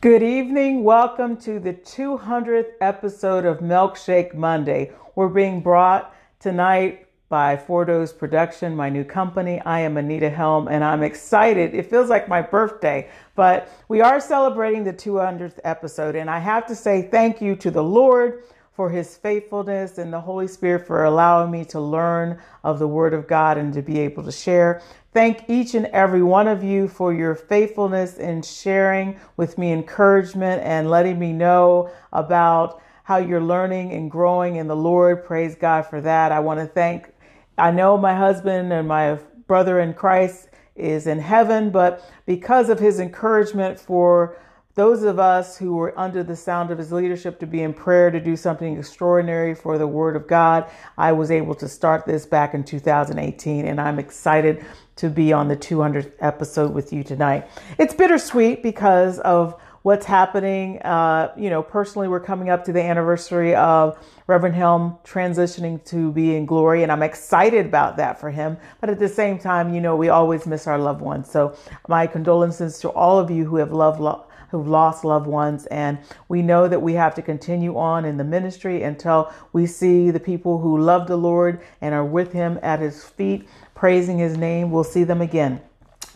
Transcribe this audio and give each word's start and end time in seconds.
Good 0.00 0.22
evening. 0.22 0.82
Welcome 0.82 1.36
to 1.42 1.60
the 1.60 1.74
200th 1.74 2.70
episode 2.80 3.44
of 3.44 3.58
Milkshake 3.58 4.32
Monday. 4.32 4.92
We're 5.14 5.28
being 5.28 5.60
brought 5.60 6.16
tonight 6.38 7.06
by 7.28 7.58
Four 7.58 7.84
Production, 8.18 8.74
my 8.74 8.88
new 8.88 9.04
company. 9.04 9.60
I 9.60 9.80
am 9.80 9.98
Anita 9.98 10.30
Helm 10.30 10.68
and 10.68 10.82
I'm 10.82 11.02
excited. 11.02 11.74
It 11.74 11.90
feels 11.90 12.08
like 12.08 12.30
my 12.30 12.40
birthday, 12.40 13.10
but 13.34 13.68
we 13.88 14.00
are 14.00 14.20
celebrating 14.20 14.84
the 14.84 14.94
200th 14.94 15.60
episode. 15.64 16.16
And 16.16 16.30
I 16.30 16.38
have 16.38 16.66
to 16.68 16.74
say 16.74 17.02
thank 17.02 17.42
you 17.42 17.54
to 17.56 17.70
the 17.70 17.84
Lord 17.84 18.44
for 18.72 18.88
his 18.88 19.18
faithfulness 19.18 19.98
and 19.98 20.10
the 20.10 20.20
Holy 20.22 20.48
Spirit 20.48 20.86
for 20.86 21.04
allowing 21.04 21.50
me 21.50 21.66
to 21.66 21.78
learn 21.78 22.40
of 22.64 22.78
the 22.78 22.88
Word 22.88 23.12
of 23.12 23.28
God 23.28 23.58
and 23.58 23.74
to 23.74 23.82
be 23.82 24.00
able 24.00 24.22
to 24.22 24.32
share. 24.32 24.80
Thank 25.12 25.46
each 25.48 25.74
and 25.74 25.86
every 25.86 26.22
one 26.22 26.46
of 26.46 26.62
you 26.62 26.86
for 26.86 27.12
your 27.12 27.34
faithfulness 27.34 28.18
in 28.18 28.42
sharing 28.42 29.18
with 29.36 29.58
me 29.58 29.72
encouragement 29.72 30.62
and 30.62 30.88
letting 30.88 31.18
me 31.18 31.32
know 31.32 31.90
about 32.12 32.80
how 33.02 33.16
you're 33.16 33.40
learning 33.42 33.92
and 33.92 34.08
growing 34.08 34.54
in 34.54 34.68
the 34.68 34.76
Lord. 34.76 35.24
Praise 35.24 35.56
God 35.56 35.82
for 35.82 36.00
that. 36.00 36.30
I 36.30 36.38
want 36.38 36.60
to 36.60 36.66
thank, 36.66 37.12
I 37.58 37.72
know 37.72 37.98
my 37.98 38.14
husband 38.14 38.72
and 38.72 38.86
my 38.86 39.18
brother 39.48 39.80
in 39.80 39.94
Christ 39.94 40.48
is 40.76 41.08
in 41.08 41.18
heaven, 41.18 41.70
but 41.70 42.08
because 42.24 42.68
of 42.68 42.78
his 42.78 43.00
encouragement 43.00 43.80
for 43.80 44.36
those 44.76 45.02
of 45.02 45.18
us 45.18 45.58
who 45.58 45.74
were 45.74 45.98
under 45.98 46.22
the 46.22 46.36
sound 46.36 46.70
of 46.70 46.78
his 46.78 46.92
leadership 46.92 47.40
to 47.40 47.46
be 47.46 47.62
in 47.62 47.74
prayer 47.74 48.10
to 48.12 48.20
do 48.20 48.36
something 48.36 48.78
extraordinary 48.78 49.54
for 49.54 49.76
the 49.76 49.86
word 49.86 50.14
of 50.14 50.28
God, 50.28 50.70
I 50.96 51.10
was 51.10 51.32
able 51.32 51.56
to 51.56 51.68
start 51.68 52.06
this 52.06 52.24
back 52.24 52.54
in 52.54 52.62
2018 52.62 53.66
and 53.66 53.80
I'm 53.80 53.98
excited 53.98 54.64
to 55.00 55.08
be 55.08 55.32
on 55.32 55.48
the 55.48 55.56
200th 55.56 56.12
episode 56.20 56.74
with 56.74 56.92
you 56.92 57.02
tonight. 57.02 57.48
It's 57.78 57.94
bittersweet 57.94 58.62
because 58.62 59.18
of 59.20 59.58
what's 59.80 60.04
happening. 60.04 60.78
Uh, 60.82 61.32
you 61.38 61.48
know, 61.48 61.62
personally, 61.62 62.06
we're 62.06 62.20
coming 62.20 62.50
up 62.50 62.64
to 62.66 62.72
the 62.72 62.82
anniversary 62.82 63.54
of 63.54 63.98
Reverend 64.26 64.56
Helm 64.56 64.98
transitioning 65.02 65.82
to 65.86 66.12
be 66.12 66.36
in 66.36 66.44
glory, 66.44 66.82
and 66.82 66.92
I'm 66.92 67.02
excited 67.02 67.64
about 67.64 67.96
that 67.96 68.20
for 68.20 68.30
him. 68.30 68.58
But 68.82 68.90
at 68.90 68.98
the 68.98 69.08
same 69.08 69.38
time, 69.38 69.72
you 69.72 69.80
know, 69.80 69.96
we 69.96 70.10
always 70.10 70.46
miss 70.46 70.66
our 70.66 70.76
loved 70.76 71.00
ones. 71.00 71.30
So, 71.30 71.56
my 71.88 72.06
condolences 72.06 72.78
to 72.80 72.90
all 72.90 73.18
of 73.18 73.30
you 73.30 73.46
who 73.46 73.56
have 73.56 73.72
loved. 73.72 74.00
Lo- 74.00 74.26
who've 74.50 74.66
lost 74.66 75.04
loved 75.04 75.26
ones. 75.26 75.66
And 75.66 75.98
we 76.28 76.42
know 76.42 76.68
that 76.68 76.82
we 76.82 76.94
have 76.94 77.14
to 77.14 77.22
continue 77.22 77.78
on 77.78 78.04
in 78.04 78.16
the 78.16 78.24
ministry 78.24 78.82
until 78.82 79.32
we 79.52 79.66
see 79.66 80.10
the 80.10 80.20
people 80.20 80.58
who 80.58 80.76
love 80.76 81.06
the 81.06 81.16
Lord 81.16 81.60
and 81.80 81.94
are 81.94 82.04
with 82.04 82.32
him 82.32 82.58
at 82.62 82.80
his 82.80 83.04
feet 83.04 83.48
praising 83.80 84.18
his 84.18 84.36
name. 84.36 84.70
We'll 84.70 84.84
see 84.84 85.04
them 85.04 85.22
again. 85.22 85.58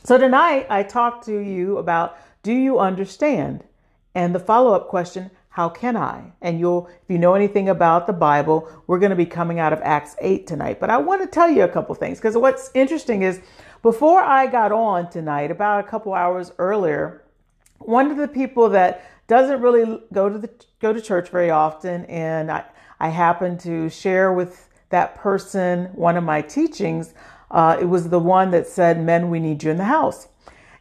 So 0.02 0.18
tonight 0.18 0.66
I 0.68 0.82
talk 0.82 1.24
to 1.24 1.38
you 1.38 1.78
about 1.78 2.18
do 2.42 2.52
you 2.52 2.78
understand? 2.78 3.64
And 4.14 4.34
the 4.34 4.38
follow 4.38 4.74
up 4.74 4.88
question, 4.88 5.30
how 5.48 5.70
can 5.70 5.96
I? 5.96 6.34
And 6.42 6.60
you'll, 6.60 6.88
if 6.88 7.08
you 7.08 7.16
know 7.16 7.32
anything 7.32 7.70
about 7.70 8.06
the 8.06 8.12
Bible, 8.12 8.68
we're 8.86 8.98
going 8.98 9.10
to 9.10 9.16
be 9.16 9.24
coming 9.24 9.60
out 9.60 9.72
of 9.72 9.80
Acts 9.80 10.14
8 10.20 10.46
tonight. 10.46 10.78
But 10.78 10.90
I 10.90 10.98
want 10.98 11.22
to 11.22 11.26
tell 11.26 11.48
you 11.48 11.62
a 11.62 11.68
couple 11.68 11.94
things 11.94 12.18
because 12.18 12.36
what's 12.36 12.70
interesting 12.74 13.22
is 13.22 13.40
before 13.80 14.20
I 14.20 14.46
got 14.46 14.70
on 14.70 15.08
tonight, 15.08 15.50
about 15.50 15.82
a 15.82 15.88
couple 15.88 16.12
hours 16.12 16.52
earlier, 16.58 17.24
one 17.78 18.10
of 18.10 18.18
the 18.18 18.28
people 18.28 18.68
that 18.68 19.10
doesn't 19.26 19.62
really 19.62 20.02
go 20.12 20.28
to 20.28 20.36
the 20.36 20.50
go 20.80 20.92
to 20.92 21.00
church 21.00 21.30
very 21.30 21.48
often, 21.48 22.04
and 22.06 22.50
I, 22.52 22.66
I 23.00 23.08
happened 23.08 23.58
to 23.60 23.88
share 23.88 24.34
with 24.34 24.68
that 24.90 25.16
person 25.16 25.86
one 25.94 26.18
of 26.18 26.24
my 26.24 26.42
teachings 26.42 27.14
uh, 27.50 27.76
it 27.80 27.84
was 27.84 28.08
the 28.08 28.18
one 28.18 28.50
that 28.50 28.66
said, 28.66 29.02
Men, 29.02 29.30
we 29.30 29.40
need 29.40 29.62
you 29.62 29.70
in 29.70 29.76
the 29.76 29.84
house. 29.84 30.28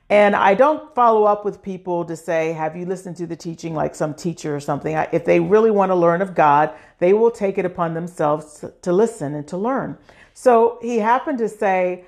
And 0.10 0.36
I 0.36 0.54
don't 0.54 0.94
follow 0.94 1.24
up 1.24 1.46
with 1.46 1.62
people 1.62 2.06
to 2.06 2.16
say, 2.16 2.54
Have 2.54 2.76
you 2.76 2.86
listened 2.86 3.18
to 3.18 3.28
the 3.28 3.36
teaching 3.36 3.74
like 3.74 3.96
some 3.96 4.14
teacher 4.14 4.56
or 4.56 4.60
something? 4.60 4.96
I, 4.96 5.08
if 5.12 5.26
they 5.26 5.40
really 5.40 5.72
want 5.72 5.92
to 5.92 5.96
learn 5.96 6.22
of 6.22 6.36
God, 6.36 6.74
they 7.00 7.14
will 7.14 7.32
take 7.32 7.58
it 7.58 7.66
upon 7.66 7.94
themselves 7.94 8.60
to, 8.60 8.74
to 8.82 8.94
listen 8.94 9.34
and 9.34 9.48
to 9.48 9.58
learn. 9.58 9.98
So 10.34 10.80
he 10.82 10.98
happened 10.98 11.38
to 11.40 11.50
say, 11.50 12.06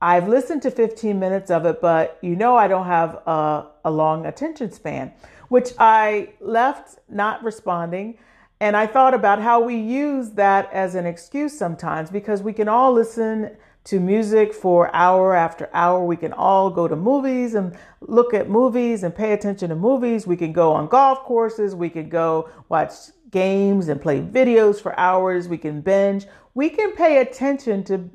I've 0.00 0.26
listened 0.26 0.62
to 0.62 0.70
15 0.70 1.18
minutes 1.18 1.50
of 1.50 1.64
it, 1.64 1.80
but 1.80 2.18
you 2.22 2.34
know, 2.34 2.56
I 2.56 2.66
don't 2.66 2.86
have 2.86 3.14
a, 3.26 3.68
a 3.84 3.90
long 3.90 4.26
attention 4.26 4.72
span, 4.72 5.12
which 5.48 5.70
I 5.78 6.30
left 6.40 6.98
not 7.08 7.44
responding. 7.44 8.18
And 8.58 8.76
I 8.76 8.86
thought 8.86 9.14
about 9.14 9.40
how 9.40 9.60
we 9.60 9.76
use 9.76 10.30
that 10.30 10.72
as 10.72 10.96
an 10.96 11.06
excuse 11.06 11.56
sometimes 11.56 12.10
because 12.10 12.42
we 12.42 12.52
can 12.52 12.68
all 12.68 12.92
listen 12.92 13.56
to 13.84 13.98
music 13.98 14.54
for 14.54 14.94
hour 14.94 15.34
after 15.34 15.68
hour. 15.72 16.04
We 16.04 16.16
can 16.16 16.32
all 16.32 16.70
go 16.70 16.86
to 16.86 16.96
movies 16.96 17.54
and 17.54 17.76
look 18.00 18.32
at 18.32 18.48
movies 18.48 19.02
and 19.02 19.14
pay 19.14 19.32
attention 19.32 19.70
to 19.70 19.76
movies. 19.76 20.26
We 20.26 20.36
can 20.36 20.52
go 20.52 20.72
on 20.72 20.88
golf 20.88 21.20
courses. 21.24 21.74
We 21.74 21.90
can 21.90 22.08
go 22.08 22.48
watch 22.68 22.92
games 23.30 23.88
and 23.88 24.00
play 24.00 24.20
videos 24.20 24.80
for 24.80 24.98
hours. 24.98 25.48
We 25.48 25.58
can 25.58 25.80
binge. 25.80 26.26
We 26.54 26.68
can 26.68 26.92
pay 26.92 27.20
attention 27.20 27.82
to 27.84 28.08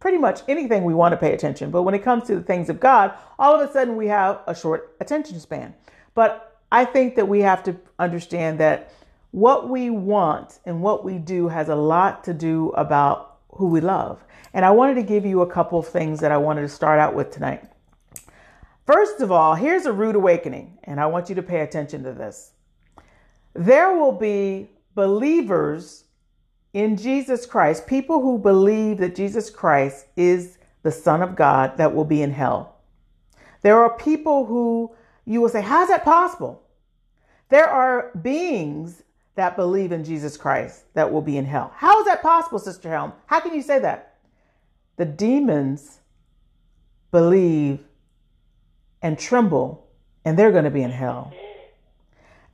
pretty 0.00 0.18
much 0.18 0.42
anything 0.48 0.84
we 0.84 0.94
want 0.94 1.12
to 1.12 1.16
pay 1.16 1.32
attention. 1.32 1.70
But 1.70 1.82
when 1.82 1.94
it 1.94 2.02
comes 2.02 2.24
to 2.24 2.34
the 2.34 2.42
things 2.42 2.68
of 2.68 2.78
God, 2.78 3.14
all 3.38 3.54
of 3.58 3.68
a 3.68 3.72
sudden 3.72 3.96
we 3.96 4.08
have 4.08 4.40
a 4.46 4.54
short 4.54 4.96
attention 5.00 5.40
span. 5.40 5.74
But 6.14 6.58
I 6.70 6.84
think 6.84 7.16
that 7.16 7.28
we 7.28 7.40
have 7.40 7.62
to 7.64 7.76
understand 7.98 8.60
that 8.60 8.92
what 9.30 9.68
we 9.68 9.90
want 9.90 10.60
and 10.64 10.82
what 10.82 11.04
we 11.04 11.18
do 11.18 11.48
has 11.48 11.68
a 11.68 11.74
lot 11.74 12.24
to 12.24 12.34
do 12.34 12.70
about 12.70 13.35
who 13.56 13.66
we 13.66 13.80
love. 13.80 14.24
And 14.54 14.64
I 14.64 14.70
wanted 14.70 14.94
to 14.94 15.02
give 15.02 15.26
you 15.26 15.42
a 15.42 15.50
couple 15.50 15.78
of 15.78 15.86
things 15.86 16.20
that 16.20 16.32
I 16.32 16.36
wanted 16.36 16.62
to 16.62 16.68
start 16.68 16.98
out 16.98 17.14
with 17.14 17.30
tonight. 17.30 17.64
First 18.86 19.20
of 19.20 19.32
all, 19.32 19.54
here's 19.54 19.86
a 19.86 19.92
rude 19.92 20.14
awakening, 20.14 20.78
and 20.84 21.00
I 21.00 21.06
want 21.06 21.28
you 21.28 21.34
to 21.34 21.42
pay 21.42 21.60
attention 21.60 22.04
to 22.04 22.12
this. 22.12 22.52
There 23.54 23.96
will 23.96 24.12
be 24.12 24.70
believers 24.94 26.04
in 26.72 26.96
Jesus 26.96 27.46
Christ, 27.46 27.86
people 27.86 28.20
who 28.20 28.38
believe 28.38 28.98
that 28.98 29.14
Jesus 29.14 29.50
Christ 29.50 30.06
is 30.16 30.58
the 30.82 30.92
Son 30.92 31.22
of 31.22 31.34
God, 31.34 31.76
that 31.78 31.94
will 31.94 32.04
be 32.04 32.22
in 32.22 32.30
hell. 32.30 32.76
There 33.62 33.82
are 33.82 33.96
people 33.96 34.46
who 34.46 34.94
you 35.24 35.40
will 35.40 35.48
say, 35.48 35.62
How's 35.62 35.88
that 35.88 36.04
possible? 36.04 36.62
There 37.48 37.68
are 37.68 38.12
beings 38.22 39.02
that 39.36 39.56
believe 39.56 39.92
in 39.92 40.04
Jesus 40.04 40.36
Christ 40.36 40.84
that 40.94 41.10
will 41.10 41.22
be 41.22 41.36
in 41.38 41.44
hell. 41.44 41.72
How 41.76 42.00
is 42.00 42.06
that 42.06 42.22
possible, 42.22 42.58
Sister 42.58 42.90
Helm? 42.90 43.12
How 43.26 43.40
can 43.40 43.54
you 43.54 43.62
say 43.62 43.78
that? 43.78 44.16
the 44.96 45.04
demons 45.04 46.00
believe 47.10 47.80
and 49.02 49.18
tremble, 49.18 49.86
and 50.24 50.38
they're 50.38 50.52
going 50.52 50.64
to 50.64 50.70
be 50.70 50.82
in 50.82 50.90
hell. 50.90 51.32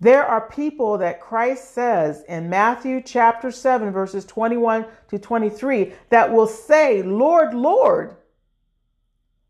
There 0.01 0.25
are 0.25 0.49
people 0.49 0.99
that 0.99 1.21
Christ 1.21 1.73
says 1.73 2.25
in 2.29 2.51
Matthew 2.51 3.01
chapter 3.01 3.53
7, 3.53 3.93
verses 3.93 4.25
21 4.25 4.85
to 5.09 5.19
23, 5.19 5.93
that 6.11 6.33
will 6.33 6.49
say, 6.49 7.03
Lord, 7.03 7.55
Lord, 7.55 8.17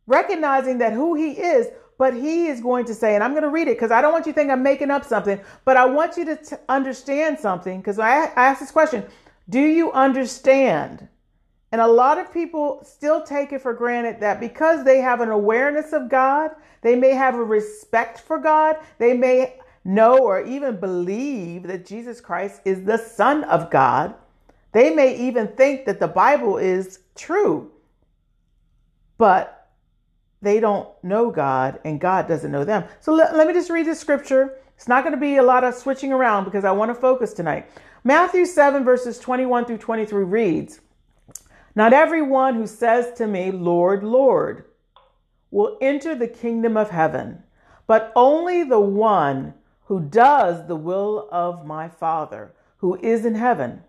recognizing 0.07 0.79
that 0.79 0.93
who 0.93 1.15
he 1.15 1.31
is, 1.31 1.69
but 1.99 2.15
he 2.15 2.47
is 2.47 2.61
going 2.61 2.85
to 2.87 2.95
say, 2.95 3.15
and 3.15 3.23
I'm 3.23 3.33
going 3.33 3.43
to 3.43 3.49
read 3.49 3.69
it 3.69 3.77
because 3.77 3.91
I 3.91 4.01
don't 4.03 4.13
want 4.13 4.27
you 4.27 4.33
to 4.33 4.37
think 4.39 4.51
I'm 4.51 4.63
making 4.63 4.91
up 4.91 5.05
something, 5.05 5.41
but 5.65 5.77
I 5.77 5.85
want 5.87 6.17
you 6.17 6.25
to 6.27 6.37
t- 6.37 6.57
understand 6.69 7.39
something 7.39 7.81
because 7.81 7.99
I, 7.99 8.27
I 8.27 8.47
asked 8.47 8.61
this 8.61 8.71
question 8.71 9.05
Do 9.49 9.61
you 9.61 9.93
understand 9.93 11.09
and 11.73 11.81
a 11.81 11.87
lot 11.87 12.19
of 12.19 12.33
people 12.33 12.85
still 12.85 13.23
take 13.23 13.51
it 13.53 13.63
for 13.63 13.73
granted 13.73 14.21
that 14.21 14.39
because 14.39 14.85
they 14.85 14.99
have 14.99 15.23
an 15.23 15.31
awareness 15.31 15.95
of 15.95 16.11
God, 16.11 16.51
they 16.83 16.95
may 16.95 17.15
have 17.15 17.35
a 17.35 17.43
respect 17.43 18.21
for 18.21 18.39
God, 18.39 18.77
they 18.99 19.15
may 19.15 19.57
know 19.83 20.19
or 20.19 20.45
even 20.45 20.79
believe 20.79 21.63
that 21.65 21.87
Jesus 21.87 22.21
Christ 22.21 22.61
is 22.67 22.85
the 22.85 22.99
Son 22.99 23.45
of 23.45 23.71
God. 23.71 24.15
They 24.73 24.95
may 24.95 25.17
even 25.17 25.49
think 25.49 25.87
that 25.87 25.99
the 25.99 26.09
Bible 26.09 26.59
is 26.59 27.01
true, 27.15 27.71
but 29.17 29.62
they 30.43 30.61
don't 30.61 30.89
know 31.03 31.31
God 31.31 31.81
and 31.85 32.01
God 32.01 32.29
doesn't 32.29 32.51
know 32.51 32.65
them. 32.65 32.85
So 33.01 33.15
let, 33.15 33.35
let 33.35 33.47
me 33.47 33.55
just 33.55 33.71
read 33.71 33.87
the 33.87 33.95
scripture. 33.95 34.59
It's 34.77 34.89
not 34.89 35.05
going 35.05 35.15
to 35.15 35.21
be 35.21 35.37
a 35.37 35.43
lot 35.43 35.65
of 35.65 35.75
switching 35.75 36.13
around 36.13 36.45
because 36.45 36.65
I 36.65 36.73
want 36.73 36.91
to 36.91 36.95
focus 36.95 37.33
tonight. 37.33 37.71
Matthew 38.05 38.45
7, 38.45 38.85
verses 38.85 39.19
21 39.19 39.65
through 39.65 39.79
23 39.79 40.25
reads, 40.25 40.81
not 41.75 41.93
everyone 41.93 42.57
who 42.57 42.67
says 42.67 43.13
to 43.15 43.27
me, 43.27 43.51
Lord, 43.51 44.03
Lord, 44.03 44.65
will 45.51 45.79
enter 45.81 46.15
the 46.15 46.29
kingdom 46.29 46.77
of 46.77 46.91
heaven, 46.91 47.45
but 47.87 48.13
only 48.17 48.65
the 48.65 48.81
one 48.81 49.55
who 49.85 50.01
does 50.01 50.67
the 50.67 50.77
will 50.77 51.29
of 51.31 51.65
my 51.65 51.89
Father 51.89 52.53
who 52.79 52.99
is 53.01 53.25
in 53.25 53.37
heaven. 53.37 53.83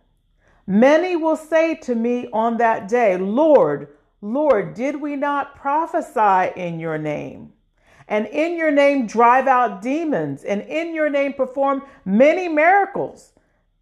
Many 0.67 1.15
will 1.15 1.35
say 1.35 1.75
to 1.75 1.95
me 1.95 2.29
on 2.31 2.57
that 2.57 2.87
day, 2.87 3.17
Lord, 3.17 3.89
Lord, 4.23 4.73
did 4.73 5.01
we 5.01 5.17
not 5.17 5.53
prophesy 5.53 6.57
in 6.57 6.79
your 6.79 6.97
name? 6.97 7.51
And 8.07 8.25
in 8.27 8.57
your 8.57 8.71
name 8.71 9.05
drive 9.05 9.47
out 9.47 9.81
demons, 9.81 10.45
and 10.45 10.61
in 10.61 10.95
your 10.95 11.09
name 11.09 11.33
perform 11.33 11.83
many 12.05 12.47
miracles. 12.47 13.33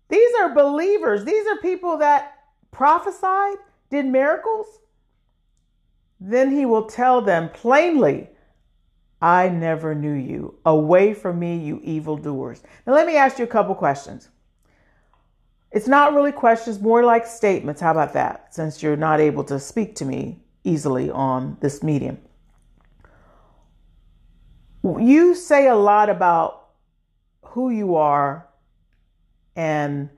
These 0.09 0.31
are 0.41 0.55
believers. 0.55 1.25
These 1.25 1.45
are 1.45 1.57
people 1.57 1.97
that 1.99 2.39
prophesied 2.71 3.57
did 3.91 4.07
miracles? 4.07 4.65
Then 6.19 6.49
he 6.49 6.65
will 6.65 6.85
tell 6.85 7.21
them 7.21 7.49
plainly, 7.49 8.29
I 9.21 9.47
never 9.47 9.93
knew 9.93 10.13
you. 10.13 10.55
Away 10.65 11.13
from 11.13 11.37
me, 11.37 11.57
you 11.57 11.79
evildoers. 11.83 12.63
Now, 12.87 12.93
let 12.93 13.05
me 13.05 13.15
ask 13.15 13.37
you 13.37 13.45
a 13.45 13.47
couple 13.47 13.75
questions. 13.75 14.29
It's 15.71 15.87
not 15.87 16.13
really 16.13 16.33
questions, 16.33 16.81
more 16.81 17.03
like 17.03 17.25
statements. 17.25 17.79
How 17.79 17.91
about 17.91 18.13
that? 18.13 18.53
Since 18.53 18.83
you're 18.83 18.97
not 18.97 19.19
able 19.19 19.43
to 19.45 19.59
speak 19.59 19.95
to 19.95 20.05
me 20.05 20.43
easily 20.63 21.09
on 21.09 21.57
this 21.61 21.81
medium. 21.81 22.17
You 24.83 25.35
say 25.35 25.67
a 25.67 25.75
lot 25.75 26.09
about 26.09 26.69
who 27.43 27.69
you 27.69 27.95
are 27.95 28.47
and 29.55 30.09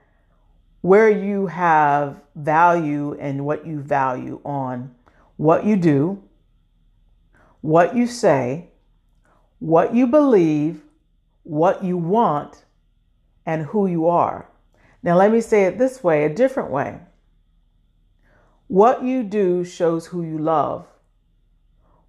where 0.81 1.09
you 1.09 1.47
have 1.47 2.21
value 2.35 3.17
and 3.19 3.45
what 3.45 3.65
you 3.65 3.79
value 3.79 4.41
on 4.43 4.93
what 5.37 5.65
you 5.65 5.75
do, 5.75 6.23
what 7.61 7.95
you 7.95 8.07
say, 8.07 8.69
what 9.59 9.93
you 9.93 10.07
believe, 10.07 10.81
what 11.43 11.83
you 11.83 11.97
want, 11.97 12.65
and 13.45 13.65
who 13.65 13.87
you 13.87 14.07
are. 14.07 14.49
Now, 15.03 15.17
let 15.17 15.31
me 15.31 15.41
say 15.41 15.65
it 15.65 15.77
this 15.77 16.01
way 16.01 16.23
a 16.23 16.33
different 16.33 16.71
way. 16.71 16.97
What 18.67 19.03
you 19.03 19.23
do 19.23 19.65
shows 19.65 20.07
who 20.07 20.23
you 20.23 20.37
love. 20.37 20.87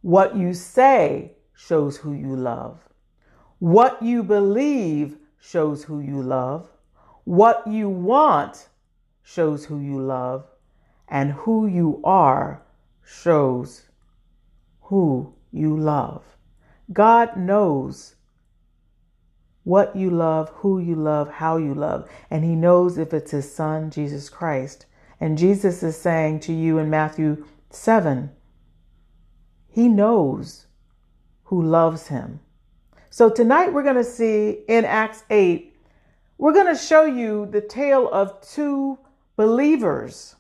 What 0.01 0.37
you 0.37 0.55
say 0.55 1.33
shows 1.55 1.97
who 1.97 2.13
you 2.13 2.37
love. 2.37 2.79
What 3.59 4.01
you 4.01 4.23
believe 4.23 5.17
shows 5.41 5.83
who 5.85 6.01
you 6.01 6.23
love. 6.23 6.69
What 7.25 7.67
you 7.67 7.89
want 7.89 8.69
shows 9.23 9.65
who 9.65 9.81
you 9.81 10.01
love. 10.01 10.47
And 11.09 11.33
who 11.33 11.67
you 11.67 12.01
are 12.05 12.63
shows 13.03 13.83
who 14.83 15.35
you 15.51 15.77
love. 15.77 16.23
God 16.93 17.37
knows 17.37 18.14
what 19.65 19.97
you 19.97 20.11
love, 20.11 20.51
who 20.51 20.79
you 20.79 20.95
love, 20.95 21.29
how 21.31 21.57
you 21.57 21.75
love. 21.75 22.09
And 22.31 22.45
He 22.45 22.55
knows 22.55 22.97
if 22.99 23.13
it's 23.13 23.33
His 23.33 23.53
Son, 23.53 23.91
Jesus 23.91 24.29
Christ. 24.29 24.87
And 25.21 25.39
Jesus 25.39 25.83
is 25.83 25.97
saying 25.97 26.41
to 26.41 26.53
you 26.53 26.79
in 26.79 26.91
Matthew 26.91 27.45
7, 27.71 28.31
He 29.69 29.89
knows 29.89 30.67
who 31.45 31.63
loves 31.63 32.09
Him. 32.09 32.41
So 33.11 33.31
tonight 33.31 33.73
we're 33.73 33.83
going 33.83 33.95
to 33.97 34.05
see 34.05 34.65
in 34.69 34.85
Acts 34.85 35.25
8, 35.31 35.75
we're 36.37 36.53
going 36.53 36.75
to 36.75 36.81
show 36.81 37.05
you 37.05 37.47
the 37.47 37.61
tale 37.61 38.09
of 38.11 38.41
two 38.41 38.99
believers. 39.37 40.37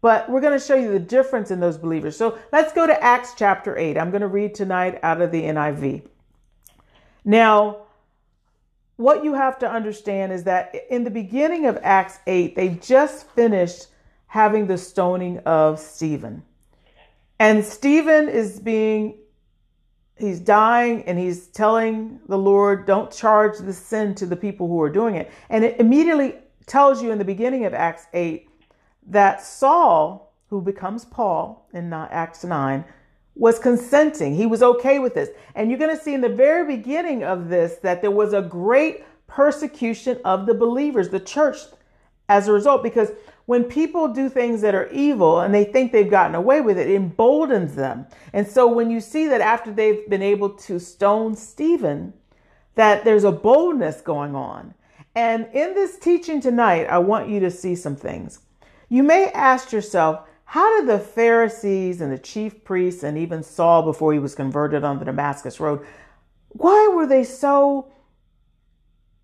But 0.00 0.30
we're 0.30 0.40
going 0.40 0.58
to 0.58 0.64
show 0.64 0.76
you 0.76 0.92
the 0.92 1.00
difference 1.00 1.50
in 1.50 1.60
those 1.60 1.76
believers. 1.76 2.16
So 2.16 2.38
let's 2.52 2.72
go 2.72 2.86
to 2.86 3.02
Acts 3.02 3.34
chapter 3.36 3.76
8. 3.76 3.98
I'm 3.98 4.10
going 4.10 4.22
to 4.22 4.28
read 4.28 4.54
tonight 4.54 5.00
out 5.02 5.20
of 5.20 5.32
the 5.32 5.42
NIV. 5.42 6.02
Now, 7.24 7.87
what 8.98 9.22
you 9.22 9.32
have 9.34 9.60
to 9.60 9.70
understand 9.70 10.32
is 10.32 10.42
that 10.42 10.74
in 10.90 11.04
the 11.04 11.10
beginning 11.10 11.66
of 11.66 11.78
Acts 11.82 12.18
8, 12.26 12.56
they 12.56 12.70
just 12.70 13.28
finished 13.30 13.86
having 14.26 14.66
the 14.66 14.76
stoning 14.76 15.38
of 15.46 15.78
Stephen. 15.78 16.42
And 17.38 17.64
Stephen 17.64 18.28
is 18.28 18.58
being, 18.58 19.14
he's 20.16 20.40
dying 20.40 21.04
and 21.04 21.16
he's 21.16 21.46
telling 21.46 22.18
the 22.28 22.36
Lord, 22.36 22.86
don't 22.86 23.12
charge 23.12 23.58
the 23.58 23.72
sin 23.72 24.16
to 24.16 24.26
the 24.26 24.34
people 24.34 24.66
who 24.66 24.82
are 24.82 24.90
doing 24.90 25.14
it. 25.14 25.30
And 25.48 25.62
it 25.64 25.78
immediately 25.78 26.34
tells 26.66 27.00
you 27.00 27.12
in 27.12 27.18
the 27.18 27.24
beginning 27.24 27.66
of 27.66 27.74
Acts 27.74 28.08
8 28.12 28.50
that 29.06 29.40
Saul, 29.40 30.34
who 30.50 30.60
becomes 30.60 31.04
Paul 31.04 31.68
in 31.72 31.92
Acts 31.92 32.42
9, 32.42 32.84
was 33.38 33.58
consenting. 33.58 34.34
He 34.34 34.46
was 34.46 34.62
okay 34.62 34.98
with 34.98 35.14
this. 35.14 35.30
And 35.54 35.70
you're 35.70 35.78
going 35.78 35.96
to 35.96 36.02
see 36.02 36.12
in 36.12 36.20
the 36.20 36.28
very 36.28 36.76
beginning 36.76 37.22
of 37.24 37.48
this 37.48 37.76
that 37.76 38.02
there 38.02 38.10
was 38.10 38.34
a 38.34 38.42
great 38.42 39.04
persecution 39.26 40.20
of 40.24 40.46
the 40.46 40.54
believers, 40.54 41.08
the 41.08 41.20
church, 41.20 41.58
as 42.28 42.46
a 42.46 42.52
result, 42.52 42.82
because 42.82 43.10
when 43.46 43.64
people 43.64 44.08
do 44.08 44.28
things 44.28 44.60
that 44.60 44.74
are 44.74 44.88
evil 44.90 45.40
and 45.40 45.54
they 45.54 45.64
think 45.64 45.90
they've 45.90 46.10
gotten 46.10 46.34
away 46.34 46.60
with 46.60 46.78
it, 46.78 46.90
it 46.90 46.94
emboldens 46.94 47.74
them. 47.74 48.06
And 48.34 48.46
so 48.46 48.66
when 48.66 48.90
you 48.90 49.00
see 49.00 49.26
that 49.28 49.40
after 49.40 49.72
they've 49.72 50.08
been 50.10 50.22
able 50.22 50.50
to 50.50 50.78
stone 50.78 51.34
Stephen, 51.34 52.12
that 52.74 53.04
there's 53.04 53.24
a 53.24 53.32
boldness 53.32 54.02
going 54.02 54.34
on. 54.34 54.74
And 55.14 55.48
in 55.54 55.74
this 55.74 55.98
teaching 55.98 56.40
tonight, 56.40 56.84
I 56.84 56.98
want 56.98 57.30
you 57.30 57.40
to 57.40 57.50
see 57.50 57.74
some 57.74 57.96
things. 57.96 58.40
You 58.90 59.02
may 59.02 59.30
ask 59.30 59.72
yourself, 59.72 60.27
how 60.50 60.80
did 60.80 60.88
the 60.88 60.98
Pharisees 60.98 62.00
and 62.00 62.10
the 62.10 62.16
chief 62.16 62.64
priests 62.64 63.02
and 63.02 63.18
even 63.18 63.42
Saul 63.42 63.82
before 63.82 64.14
he 64.14 64.18
was 64.18 64.34
converted 64.34 64.82
on 64.82 64.98
the 64.98 65.04
Damascus 65.04 65.60
Road, 65.60 65.86
why 66.48 66.90
were 66.94 67.06
they 67.06 67.22
so 67.22 67.92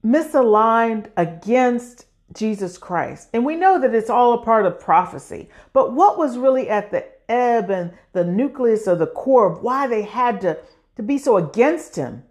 misaligned 0.04 1.06
against 1.16 2.04
Jesus 2.34 2.76
Christ? 2.76 3.30
And 3.32 3.42
we 3.42 3.56
know 3.56 3.80
that 3.80 3.94
it's 3.94 4.10
all 4.10 4.34
a 4.34 4.44
part 4.44 4.66
of 4.66 4.78
prophecy. 4.78 5.48
But 5.72 5.94
what 5.94 6.18
was 6.18 6.36
really 6.36 6.68
at 6.68 6.90
the 6.90 7.06
ebb 7.30 7.70
and 7.70 7.94
the 8.12 8.24
nucleus 8.24 8.86
of 8.86 8.98
the 8.98 9.06
core 9.06 9.50
of 9.50 9.62
why 9.62 9.86
they 9.86 10.02
had 10.02 10.42
to, 10.42 10.58
to 10.96 11.02
be 11.02 11.16
so 11.16 11.38
against 11.38 11.96
him? 11.96 12.22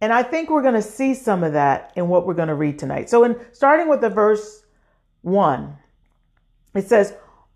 And 0.00 0.10
I 0.10 0.22
think 0.22 0.48
we're 0.48 0.62
going 0.62 0.72
to 0.72 0.80
see 0.80 1.12
some 1.12 1.44
of 1.44 1.52
that 1.52 1.92
in 1.96 2.08
what 2.08 2.26
we're 2.26 2.32
going 2.32 2.48
to 2.48 2.54
read 2.54 2.78
tonight. 2.78 3.10
So 3.10 3.24
in 3.24 3.38
starting 3.52 3.90
with 3.90 4.00
the 4.00 4.08
verse 4.08 4.62
1, 5.20 5.76
it 6.74 6.88
says, 6.88 7.12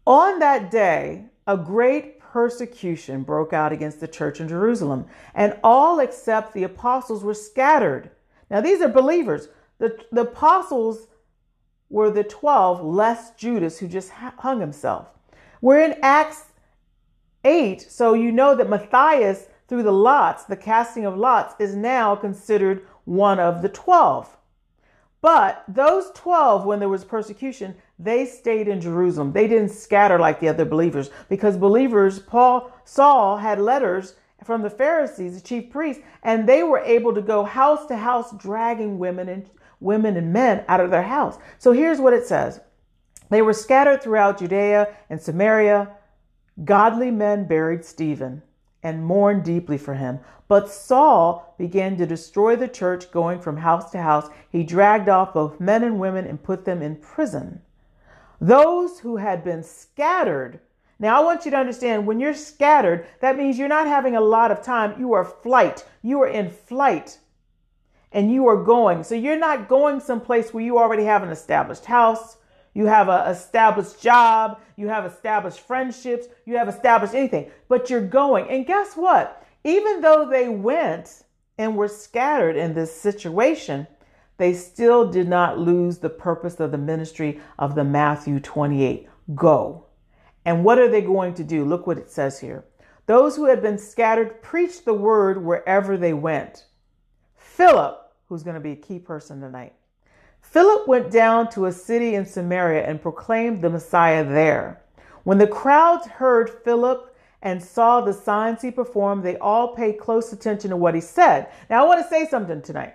on 0.08 0.38
that 0.38 0.70
day, 0.70 1.26
a 1.46 1.55
great 1.55 2.19
persecution 2.19 3.22
broke 3.22 3.52
out 3.52 3.72
against 3.72 4.00
the 4.00 4.08
church 4.08 4.40
in 4.40 4.49
Jerusalem, 4.49 5.05
and 5.34 5.55
all 5.62 6.00
except 6.00 6.55
the 6.55 6.64
apostles 6.64 7.22
were 7.22 7.34
scattered. 7.34 8.10
Now, 8.50 8.62
these 8.62 8.81
are 8.81 8.88
believers. 8.88 9.49
The, 9.78 9.99
the 10.10 10.22
apostles 10.22 11.08
were 11.90 12.10
the 12.10 12.25
12, 12.25 12.82
less 12.82 13.34
Judas, 13.34 13.78
who 13.78 13.87
just 13.87 14.10
hung 14.10 14.60
himself. 14.60 15.08
We're 15.60 15.82
in 15.82 15.99
Acts 16.02 16.46
8, 17.44 17.82
so 17.82 18.14
you 18.14 18.32
know 18.32 18.54
that 18.54 18.70
Matthias, 18.70 19.49
through 19.69 19.82
the 19.82 19.93
lots, 19.93 20.44
the 20.44 20.56
casting 20.56 21.04
of 21.04 21.19
lots, 21.19 21.54
is 21.58 21.76
now 21.76 22.16
considered 22.16 22.87
one 23.04 23.38
of 23.38 23.61
the 23.61 23.69
12. 23.69 24.38
But 25.20 25.64
those 25.69 26.11
12, 26.14 26.64
when 26.64 26.78
there 26.78 26.88
was 26.88 27.04
persecution, 27.04 27.75
they 27.99 28.27
stayed 28.27 28.69
in 28.69 28.81
Jerusalem. 28.81 29.33
They 29.33 29.49
didn't 29.49 29.71
scatter 29.71 30.19
like 30.19 30.39
the 30.39 30.49
other 30.49 30.65
believers 30.65 31.11
because 31.29 31.56
believers, 31.56 32.21
Paul, 32.21 32.71
Saul 32.85 33.38
had 33.38 33.59
letters 33.59 34.14
from 34.45 34.62
the 34.62 34.71
Pharisees, 34.71 35.35
the 35.35 35.47
chief 35.47 35.71
priests, 35.71 36.02
and 36.23 36.49
they 36.49 36.62
were 36.62 36.78
able 36.78 37.12
to 37.14 37.23
go 37.23 37.43
house 37.43 37.87
to 37.87 37.97
house 37.97 38.33
dragging 38.37 38.99
women 38.99 39.28
and 39.28 39.50
women 39.81 40.17
and 40.17 40.33
men 40.33 40.64
out 40.69 40.81
of 40.81 40.90
their 40.90 41.02
house. 41.02 41.38
So 41.59 41.73
here's 41.73 42.00
what 42.00 42.12
it 42.12 42.26
says. 42.26 42.61
They 43.31 43.43
were 43.43 43.52
scattered 43.52 44.02
throughout 44.02 44.38
Judea 44.38 44.95
and 45.11 45.21
Samaria. 45.21 45.90
Godly 46.64 47.11
men 47.11 47.47
buried 47.47 47.85
Stephen 47.85 48.43
and 48.83 49.05
mourned 49.05 49.45
deeply 49.45 49.76
for 49.76 49.95
him. 49.95 50.21
But 50.47 50.71
Saul 50.71 51.55
began 51.59 51.97
to 51.97 52.07
destroy 52.07 52.57
the 52.57 52.69
church, 52.69 53.11
going 53.11 53.40
from 53.40 53.59
house 53.59 53.90
to 53.90 54.00
house. 54.00 54.31
He 54.50 54.62
dragged 54.64 55.09
off 55.09 55.35
both 55.35 55.61
men 55.61 55.85
and 55.85 55.99
women 55.99 56.26
and 56.26 56.43
put 56.43 56.64
them 56.64 56.81
in 56.81 56.97
prison. 56.97 57.61
Those 58.40 59.00
who 59.00 59.16
had 59.16 59.42
been 59.45 59.62
scattered. 59.62 60.61
Now, 60.99 61.21
I 61.21 61.25
want 61.25 61.45
you 61.45 61.50
to 61.52 61.57
understand 61.57 62.07
when 62.07 62.21
you're 62.21 62.35
scattered, 62.35 63.07
that 63.21 63.37
means 63.37 63.59
you're 63.59 63.68
not 63.68 63.87
having 63.87 64.16
a 64.16 64.21
lot 64.21 64.50
of 64.50 64.62
time. 64.62 64.99
You 64.99 65.12
are 65.12 65.25
flight. 65.25 65.85
You 66.02 66.23
are 66.23 66.28
in 66.28 66.50
flight 66.50 67.18
and 68.12 68.33
you 68.33 68.47
are 68.49 68.62
going. 68.62 69.04
So 69.04 69.14
you're 69.14 69.38
not 69.38 69.68
going 69.68 70.00
someplace 70.00 70.52
where 70.52 70.64
you 70.64 70.78
already 70.78 71.04
have 71.04 71.23
an 71.23 71.28
established 71.30 71.85
house. 71.85 72.38
You 72.75 72.87
have 72.87 73.09
an 73.09 73.28
established 73.28 74.00
job. 74.00 74.61
You 74.76 74.88
have 74.88 75.04
established 75.04 75.61
friendships. 75.61 76.26
You 76.47 76.57
have 76.57 76.68
established 76.68 77.14
anything, 77.14 77.50
but 77.68 77.90
you're 77.90 78.07
going. 78.07 78.49
And 78.49 78.66
guess 78.66 78.95
what? 78.95 79.45
Even 79.64 80.00
though 80.00 80.28
they 80.28 80.49
went 80.49 81.25
and 81.59 81.76
were 81.76 81.88
scattered 81.88 82.57
in 82.57 82.75
this 82.75 82.95
situation, 82.95 83.87
they 84.38 84.54
still 84.54 85.11
did 85.11 85.28
not 85.28 85.59
lose 85.59 85.99
the 85.99 86.09
purpose 86.09 86.61
of 86.61 86.71
the 86.71 86.78
ministry 86.78 87.40
of 87.59 87.75
the 87.75 87.85
Matthew 87.85 88.40
28 88.40 89.09
go. 89.35 89.85
And 90.45 90.64
what 90.64 90.78
are 90.78 90.88
they 90.88 91.02
going 91.02 91.35
to 91.35 91.45
do? 91.45 91.64
Look 91.64 91.87
what 91.87 91.99
it 91.99 92.11
says 92.11 92.40
here. 92.40 92.64
Those 93.07 93.37
who 93.37 93.47
had 93.47 93.61
been 93.61 93.78
scattered 93.78 94.40
preached 94.42 94.85
the 94.85 94.95
word 94.95 95.45
wherever 95.45 95.97
they 95.97 96.12
went. 96.12 96.66
Philip, 97.37 98.12
who's 98.28 98.42
going 98.42 98.54
to 98.54 98.61
be 98.61 98.73
a 98.73 98.76
key 98.76 98.99
person 98.99 99.40
tonight, 99.40 99.75
Philip 100.40 100.87
went 100.87 101.11
down 101.11 101.50
to 101.50 101.66
a 101.66 101.73
city 101.73 102.14
in 102.14 102.25
Samaria 102.25 102.87
and 102.87 103.02
proclaimed 103.02 103.61
the 103.61 103.71
Messiah 103.71 104.25
there. 104.25 104.83
When 105.25 105.38
the 105.38 105.47
crowds 105.47 106.07
heard 106.07 106.49
Philip 106.64 107.14
and 107.42 107.62
saw 107.62 108.00
the 108.00 108.12
signs 108.12 108.62
he 108.62 108.71
performed, 108.71 109.25
they 109.25 109.37
all 109.38 109.75
paid 109.75 109.99
close 109.99 110.33
attention 110.33 110.71
to 110.71 110.76
what 110.76 110.95
he 110.95 111.00
said. 111.00 111.49
Now, 111.68 111.85
I 111.85 111.88
want 111.88 112.02
to 112.02 112.09
say 112.09 112.26
something 112.26 112.62
tonight. 112.62 112.95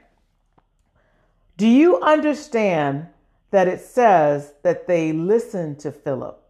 Do 1.64 1.70
you 1.70 2.02
understand 2.02 3.08
that 3.52 3.70
it 3.70 3.80
says 3.80 4.52
that 4.64 4.86
they 4.86 5.14
listened 5.14 5.80
to 5.80 5.94
Philip? 5.94 6.44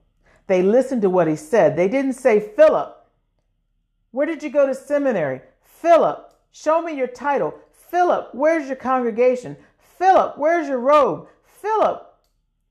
They 0.48 0.63
listened 0.63 1.03
to 1.03 1.10
what 1.12 1.27
he 1.27 1.36
said. 1.36 1.75
They 1.75 1.88
didn't 1.88 2.13
say, 2.13 2.39
Philip, 2.39 2.98
where 4.10 4.25
did 4.25 4.41
you 4.41 4.50
go 4.50 4.65
to 4.65 4.74
seminary? 4.74 5.41
Philip, 5.62 6.34
show 6.51 6.82
me 6.82 6.98
your 6.98 7.05
title. 7.05 7.53
Philip, 7.91 8.29
where's 8.32 8.65
your 8.65 8.75
congregation? 8.75 9.55
Philip, 9.77 10.36
where's 10.39 10.67
your 10.67 10.79
robe? 10.79 11.27
Philip, 11.43 12.12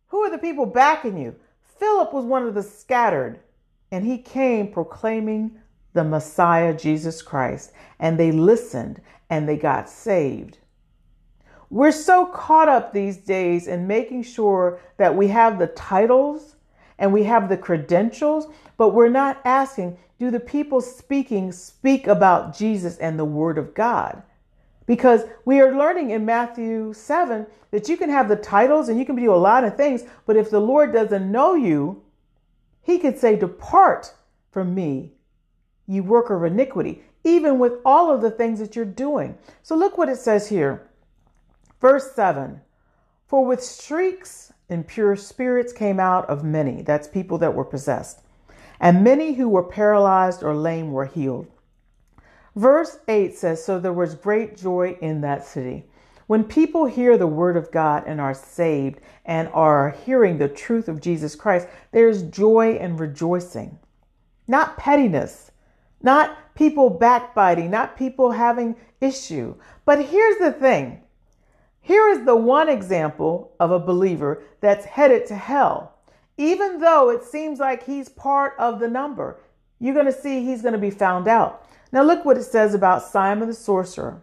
who 0.09 0.19
are 0.25 0.31
the 0.31 0.37
people 0.37 0.67
backing 0.67 1.17
you? 1.17 1.37
Philip 1.79 2.13
was 2.13 2.25
one 2.25 2.45
of 2.45 2.55
the 2.55 2.63
scattered, 2.65 3.39
and 3.93 4.05
he 4.05 4.19
came 4.19 4.73
proclaiming 4.73 5.61
the 5.93 6.03
Messiah, 6.03 6.77
Jesus 6.77 7.23
Christ, 7.23 7.71
and 8.01 8.19
they 8.19 8.33
listened 8.33 9.01
and 9.31 9.49
they 9.49 9.57
got 9.57 9.89
saved. 9.89 10.59
We're 11.73 11.91
so 11.91 12.27
caught 12.27 12.69
up 12.69 12.93
these 12.93 13.17
days 13.17 13.67
in 13.67 13.87
making 13.87 14.25
sure 14.25 14.79
that 14.99 15.17
we 15.17 15.29
have 15.29 15.59
the 15.59 15.69
titles 15.69 16.57
and 16.99 17.15
we 17.15 17.23
have 17.23 17.49
the 17.49 17.57
credentials, 17.57 18.47
but 18.77 18.91
we're 18.91 19.09
not 19.09 19.41
asking, 19.47 19.97
do 20.19 20.31
the 20.31 20.39
people 20.39 20.83
speaking 20.83 21.51
speak 21.51 22.09
about 22.09 22.55
Jesus 22.55 22.99
and 22.99 23.19
the 23.19 23.25
Word 23.25 23.57
of 23.57 23.73
God? 23.73 24.23
Because 24.85 25.23
we 25.47 25.61
are 25.61 25.75
learning 25.75 26.11
in 26.11 26.27
Matthew 26.27 26.93
7 26.93 27.47
that 27.71 27.89
you 27.89 27.97
can 27.97 28.11
have 28.11 28.29
the 28.29 28.37
titles 28.37 28.91
and 28.91 28.99
you 28.99 29.07
can 29.07 29.17
do 29.17 29.33
a 29.33 29.35
lot 29.35 29.65
of 29.65 29.75
things, 29.75 30.03
but 30.27 30.37
if 30.37 30.51
the 30.51 30.61
Lord 30.61 30.93
doesn't 30.93 31.33
know 31.33 31.55
you, 31.55 32.03
He 32.83 32.99
could 32.99 33.19
say, 33.19 33.35
Depart 33.35 34.13
from 34.51 34.75
me, 34.75 35.13
you 35.87 36.03
worker 36.03 36.37
of 36.37 36.53
iniquity, 36.53 37.03
even 37.25 37.59
with 37.59 37.79
all 37.83 38.13
of 38.13 38.21
the 38.21 38.31
things 38.31 38.59
that 38.59 38.77
you're 38.77 38.85
doing. 38.85 39.39
So 39.63 39.75
look 39.75 39.97
what 39.97 40.11
it 40.11 40.19
says 40.19 40.51
here 40.51 40.87
Verse 41.83 42.13
7 42.13 42.61
For 43.27 43.45
with 43.45 43.69
shrieks 43.69 44.53
impure 44.69 45.17
spirits 45.17 45.73
came 45.73 45.99
out 45.99 46.31
of 46.31 46.45
many, 46.45 46.81
that's 46.81 47.09
people 47.09 47.39
that 47.39 47.55
were 47.55 47.65
possessed, 47.65 48.23
and 48.79 49.03
many 49.03 49.33
who 49.35 49.49
were 49.49 49.65
paralyzed 49.65 50.45
or 50.45 50.55
lame 50.55 50.93
were 50.93 51.07
healed. 51.07 51.49
Verse 52.55 53.01
8 53.09 53.35
says, 53.35 53.65
So 53.65 53.81
there 53.81 53.93
was 53.93 54.15
great 54.15 54.57
joy 54.57 54.97
in 55.01 55.23
that 55.23 55.45
city. 55.45 55.85
When 56.29 56.45
people 56.45 56.87
hear 56.87 57.19
the 57.19 57.27
word 57.27 57.57
of 57.57 57.73
God 57.73 58.05
and 58.07 58.21
are 58.21 58.33
saved 58.33 59.01
and 59.25 59.49
are 59.49 59.91
hearing 59.91 60.39
the 60.39 60.49
truth 60.49 60.89
of 60.89 61.01
Jesus 61.01 61.35
Christ, 61.35 61.67
there's 61.91 62.23
joy 62.23 62.79
and 62.81 63.01
rejoicing. 63.01 63.77
Not 64.47 64.77
pettiness, 64.77 65.51
not 66.01 66.55
people 66.55 66.91
backbiting, 66.91 67.73
not 67.73 67.97
people 67.97 68.31
having 68.31 68.77
issue. 69.01 69.57
But 69.85 70.05
here's 70.05 70.39
the 70.39 70.53
thing 70.53 71.03
here 71.83 72.09
is 72.09 72.25
the 72.25 72.37
one 72.37 72.69
example 72.69 73.55
of 73.59 73.73
a 73.73 73.79
believer 73.79 74.43
that's 74.61 74.87
headed 74.87 75.27
to 75.27 75.35
hell. 75.35 75.99
Even 76.39 76.79
though 76.79 77.11
it 77.11 77.25
seems 77.25 77.59
like 77.59 77.85
he's 77.85 78.09
part 78.09 78.55
of 78.59 78.79
the 78.79 78.89
number, 78.89 79.41
you're 79.81 79.93
going 79.93 80.07
to 80.07 80.13
see 80.13 80.45
he's 80.45 80.63
going 80.63 80.73
to 80.73 80.79
be 80.79 80.91
found 80.91 81.27
out. 81.27 81.69
Now, 81.91 82.05
look 82.05 82.25
what 82.25 82.39
it 82.39 82.45
says 82.45 82.73
about 82.73 83.03
Simon 83.03 83.49
the 83.49 83.55
sorcerer. 83.55 84.23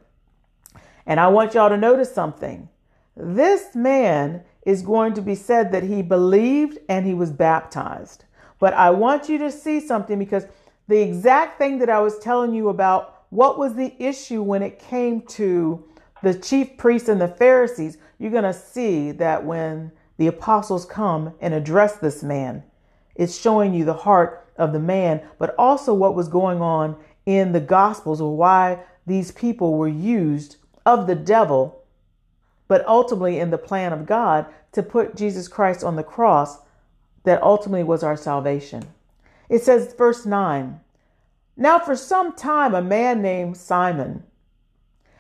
And 1.06 1.20
I 1.20 1.28
want 1.28 1.54
y'all 1.54 1.70
to 1.70 1.78
notice 1.78 2.12
something. 2.12 2.70
This 3.16 3.75
man 3.75 4.44
is 4.66 4.82
going 4.82 5.13
to 5.16 5.22
be 5.22 5.36
said 5.36 5.74
that 5.74 5.84
he 5.84 6.01
believed 6.01 6.78
and 6.88 7.06
he 7.06 7.13
was 7.13 7.32
baptized. 7.32 8.24
But 8.60 8.74
I 8.74 8.89
want 8.92 9.28
you 9.28 9.38
to 9.39 9.51
see 9.51 9.82
something 9.82 10.18
because 10.18 10.46
the 10.88 11.01
exact 11.01 11.58
thing 11.58 11.80
that 11.80 11.89
I 11.89 12.00
was 12.00 12.20
telling 12.20 12.54
you 12.54 12.70
about 12.70 13.25
what 13.30 13.60
was 13.60 13.75
the 13.75 13.94
issue 14.00 14.42
when 14.42 14.62
it 14.63 14.80
came 14.80 15.22
to 15.24 15.84
the 16.22 16.34
chief 16.34 16.78
priests 16.78 17.10
and 17.10 17.22
the 17.22 17.28
Pharisees, 17.28 17.98
you're 18.18 18.32
going 18.32 18.44
to 18.44 18.54
see 18.54 19.12
that 19.12 19.46
when 19.46 19.92
the 20.18 20.28
apostles 20.28 20.86
come 20.86 21.34
and 21.40 21.54
address 21.54 21.98
this 21.98 22.24
man, 22.24 22.64
it's 23.16 23.40
showing 23.40 23.74
you 23.74 23.86
the 23.86 23.94
heart 23.94 24.48
of 24.58 24.74
the 24.74 24.80
man, 24.80 25.22
but 25.38 25.56
also 25.58 25.94
what 25.94 26.16
was 26.16 26.28
going 26.28 26.62
on 26.62 26.98
in 27.26 27.52
the 27.52 27.60
Gospels 27.60 28.20
or 28.20 28.36
why 28.36 28.80
these 29.06 29.32
people 29.32 29.78
were 29.78 29.88
used 29.88 30.58
of 30.86 31.08
the 31.08 31.16
devil, 31.16 31.84
but 32.68 32.86
ultimately 32.88 33.40
in 33.40 33.50
the 33.50 33.58
plan 33.58 33.94
of 33.94 34.06
God 34.06 34.46
to 34.72 34.84
put 34.84 35.16
Jesus 35.16 35.48
Christ 35.48 35.84
on 35.84 35.96
the 35.96 36.04
cross 36.04 36.60
that 37.24 37.42
ultimately 37.42 37.84
was 37.84 38.04
our 38.04 38.18
salvation. 38.18 38.84
It 39.50 39.64
says, 39.64 39.94
verse 39.98 40.26
9 40.26 40.80
Now 41.58 41.80
for 41.80 41.96
some 41.96 42.36
time, 42.36 42.74
a 42.74 42.82
man 42.82 43.22
named 43.22 43.58
Simon, 43.58 44.24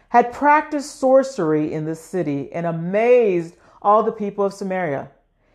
had 0.09 0.33
practiced 0.33 0.99
sorcery 0.99 1.71
in 1.71 1.85
the 1.85 1.95
city 1.95 2.51
and 2.51 2.65
amazed 2.65 3.55
all 3.81 4.03
the 4.03 4.11
people 4.11 4.43
of 4.43 4.53
Samaria. 4.53 5.09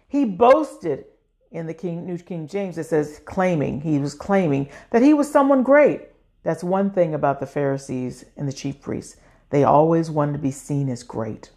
He 0.09 0.25
boasted 0.25 1.05
in 1.51 1.67
the 1.67 1.75
King, 1.75 2.07
New 2.07 2.19
King 2.19 2.49
James, 2.49 2.79
it 2.79 2.85
says 2.85 3.21
claiming, 3.25 3.81
he 3.81 3.99
was 3.99 4.15
claiming 4.15 4.69
that 4.91 5.03
he 5.03 5.15
was 5.15 5.31
someone 5.31 5.63
great. 5.63 6.09
That's 6.43 6.65
one 6.65 6.91
thing 6.91 7.15
about 7.15 7.41
the 7.41 7.47
Pharisees 7.47 8.25
and 8.37 8.49
the 8.49 8.53
chief 8.53 8.81
priests. 8.81 9.17
They 9.51 9.65
always 9.65 10.11
wanted 10.11 10.33
to 10.33 10.39
be 10.39 10.51
seen 10.51 10.89
as 10.89 11.03
great. 11.03 11.51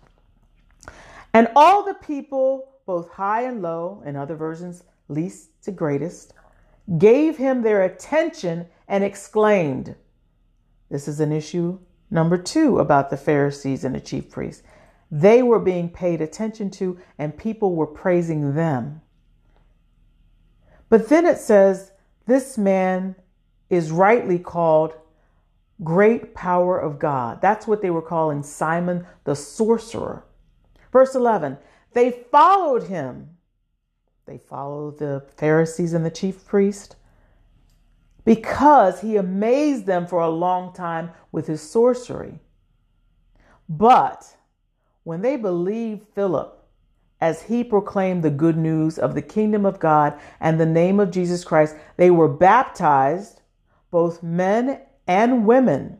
And 1.33 1.49
all 1.55 1.83
the 1.83 1.95
people, 1.95 2.73
both 2.85 3.09
high 3.11 3.43
and 3.43 3.61
low, 3.61 4.01
in 4.05 4.15
other 4.15 4.35
versions, 4.35 4.83
least 5.07 5.49
to 5.63 5.71
greatest, 5.71 6.33
gave 6.97 7.37
him 7.37 7.61
their 7.61 7.83
attention 7.83 8.67
and 8.87 9.03
exclaimed, 9.03 9.95
This 10.89 11.07
is 11.07 11.19
an 11.19 11.31
issue 11.31 11.79
Number 12.09 12.37
two, 12.37 12.79
about 12.79 13.09
the 13.09 13.17
Pharisees 13.17 13.83
and 13.83 13.93
the 13.93 13.99
chief 13.99 14.29
priests. 14.31 14.63
They 15.11 15.41
were 15.41 15.59
being 15.59 15.89
paid 15.89 16.21
attention 16.21 16.69
to, 16.71 16.99
and 17.17 17.37
people 17.37 17.75
were 17.75 17.87
praising 17.87 18.55
them. 18.55 19.01
But 20.89 21.09
then 21.09 21.25
it 21.25 21.37
says, 21.37 21.91
This 22.25 22.57
man 22.57 23.15
is 23.69 23.91
rightly 23.91 24.39
called 24.39 24.93
Great 25.83 26.33
Power 26.33 26.77
of 26.79 26.99
God. 26.99 27.41
That's 27.41 27.67
what 27.67 27.81
they 27.81 27.89
were 27.89 28.01
calling 28.01 28.43
Simon 28.43 29.05
the 29.23 29.35
sorcerer. 29.35 30.25
Verse 30.91 31.15
11, 31.15 31.57
they 31.93 32.11
followed 32.31 32.83
him. 32.83 33.29
They 34.25 34.37
followed 34.37 34.99
the 34.99 35.25
Pharisees 35.37 35.93
and 35.93 36.05
the 36.05 36.11
chief 36.11 36.45
priest 36.45 36.96
because 38.27 39.00
he 39.00 39.15
amazed 39.15 39.86
them 39.86 40.05
for 40.05 40.19
a 40.19 40.27
long 40.27 40.74
time 40.74 41.12
with 41.31 41.48
his 41.48 41.62
sorcery. 41.62 42.38
But 43.69 44.36
when 45.05 45.22
they 45.22 45.38
believed 45.38 46.05
Philip 46.13 46.62
as 47.22 47.43
he 47.43 47.63
proclaimed 47.63 48.24
the 48.24 48.29
good 48.29 48.57
news 48.57 49.00
of 49.00 49.15
the 49.15 49.22
kingdom 49.22 49.65
of 49.65 49.79
God 49.79 50.19
and 50.41 50.60
the 50.60 50.65
name 50.65 51.00
of 51.00 51.10
Jesus 51.10 51.46
Christ, 51.46 51.77
they 51.96 52.12
were 52.12 52.27
baptized, 52.27 53.39
both 53.91 54.22
men 54.22 54.81
and 55.07 55.48
women. 55.48 55.98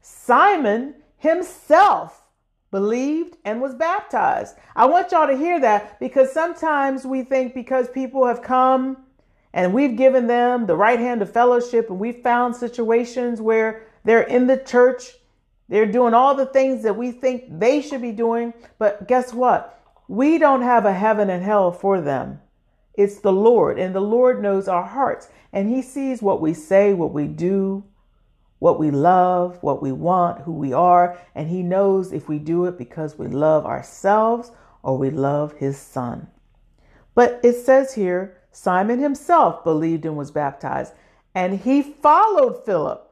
Simon 0.00 0.94
himself 1.16 2.24
believed 2.72 3.36
and 3.44 3.60
was 3.60 3.76
baptized. 3.76 4.56
I 4.74 4.86
want 4.86 5.12
y'all 5.12 5.28
to 5.28 5.36
hear 5.36 5.60
that 5.60 6.00
because 6.00 6.32
sometimes 6.32 7.06
we 7.06 7.22
think 7.22 7.54
because 7.54 7.88
people 7.88 8.26
have 8.26 8.42
come 8.42 8.96
and 9.52 9.72
we've 9.72 9.96
given 9.96 10.26
them 10.26 10.66
the 10.66 10.76
right 10.76 10.98
hand 10.98 11.22
of 11.22 11.32
fellowship 11.32 11.88
and 11.90 11.98
we've 11.98 12.22
found 12.22 12.54
situations 12.54 13.40
where 13.40 13.86
they're 14.04 14.22
in 14.22 14.46
the 14.46 14.58
church. 14.58 15.14
They're 15.68 15.86
doing 15.86 16.14
all 16.14 16.34
the 16.34 16.46
things 16.46 16.82
that 16.82 16.96
we 16.96 17.12
think 17.12 17.58
they 17.58 17.80
should 17.80 18.02
be 18.02 18.12
doing. 18.12 18.54
But 18.78 19.08
guess 19.08 19.32
what? 19.32 19.80
We 20.06 20.38
don't 20.38 20.62
have 20.62 20.86
a 20.86 20.92
heaven 20.92 21.28
and 21.30 21.42
hell 21.42 21.72
for 21.72 22.00
them. 22.00 22.40
It's 22.94 23.20
the 23.20 23.32
lord 23.32 23.78
and 23.78 23.94
the 23.94 24.00
lord 24.00 24.42
knows 24.42 24.68
our 24.68 24.84
hearts. 24.84 25.28
And 25.52 25.68
he 25.68 25.82
sees 25.82 26.22
what 26.22 26.40
we 26.40 26.54
say 26.54 26.92
what 26.94 27.12
we 27.12 27.26
do 27.26 27.84
what 28.58 28.78
we 28.78 28.90
love 28.90 29.56
what 29.62 29.80
we 29.80 29.92
want 29.92 30.42
who 30.42 30.52
we 30.52 30.72
are. 30.72 31.18
And 31.34 31.48
he 31.48 31.62
knows 31.62 32.12
if 32.12 32.28
we 32.28 32.38
do 32.38 32.64
it 32.66 32.76
because 32.76 33.18
we 33.18 33.26
love 33.28 33.64
ourselves 33.64 34.50
or 34.82 34.98
we 34.98 35.10
love 35.10 35.52
his 35.54 35.78
son. 35.78 36.28
But 37.14 37.40
it 37.42 37.54
says 37.54 37.94
here 37.94 38.37
Simon 38.58 38.98
himself 38.98 39.62
believed 39.62 40.04
and 40.04 40.16
was 40.16 40.32
baptized, 40.32 40.92
and 41.32 41.60
he 41.60 41.80
followed 41.80 42.64
Philip 42.66 43.08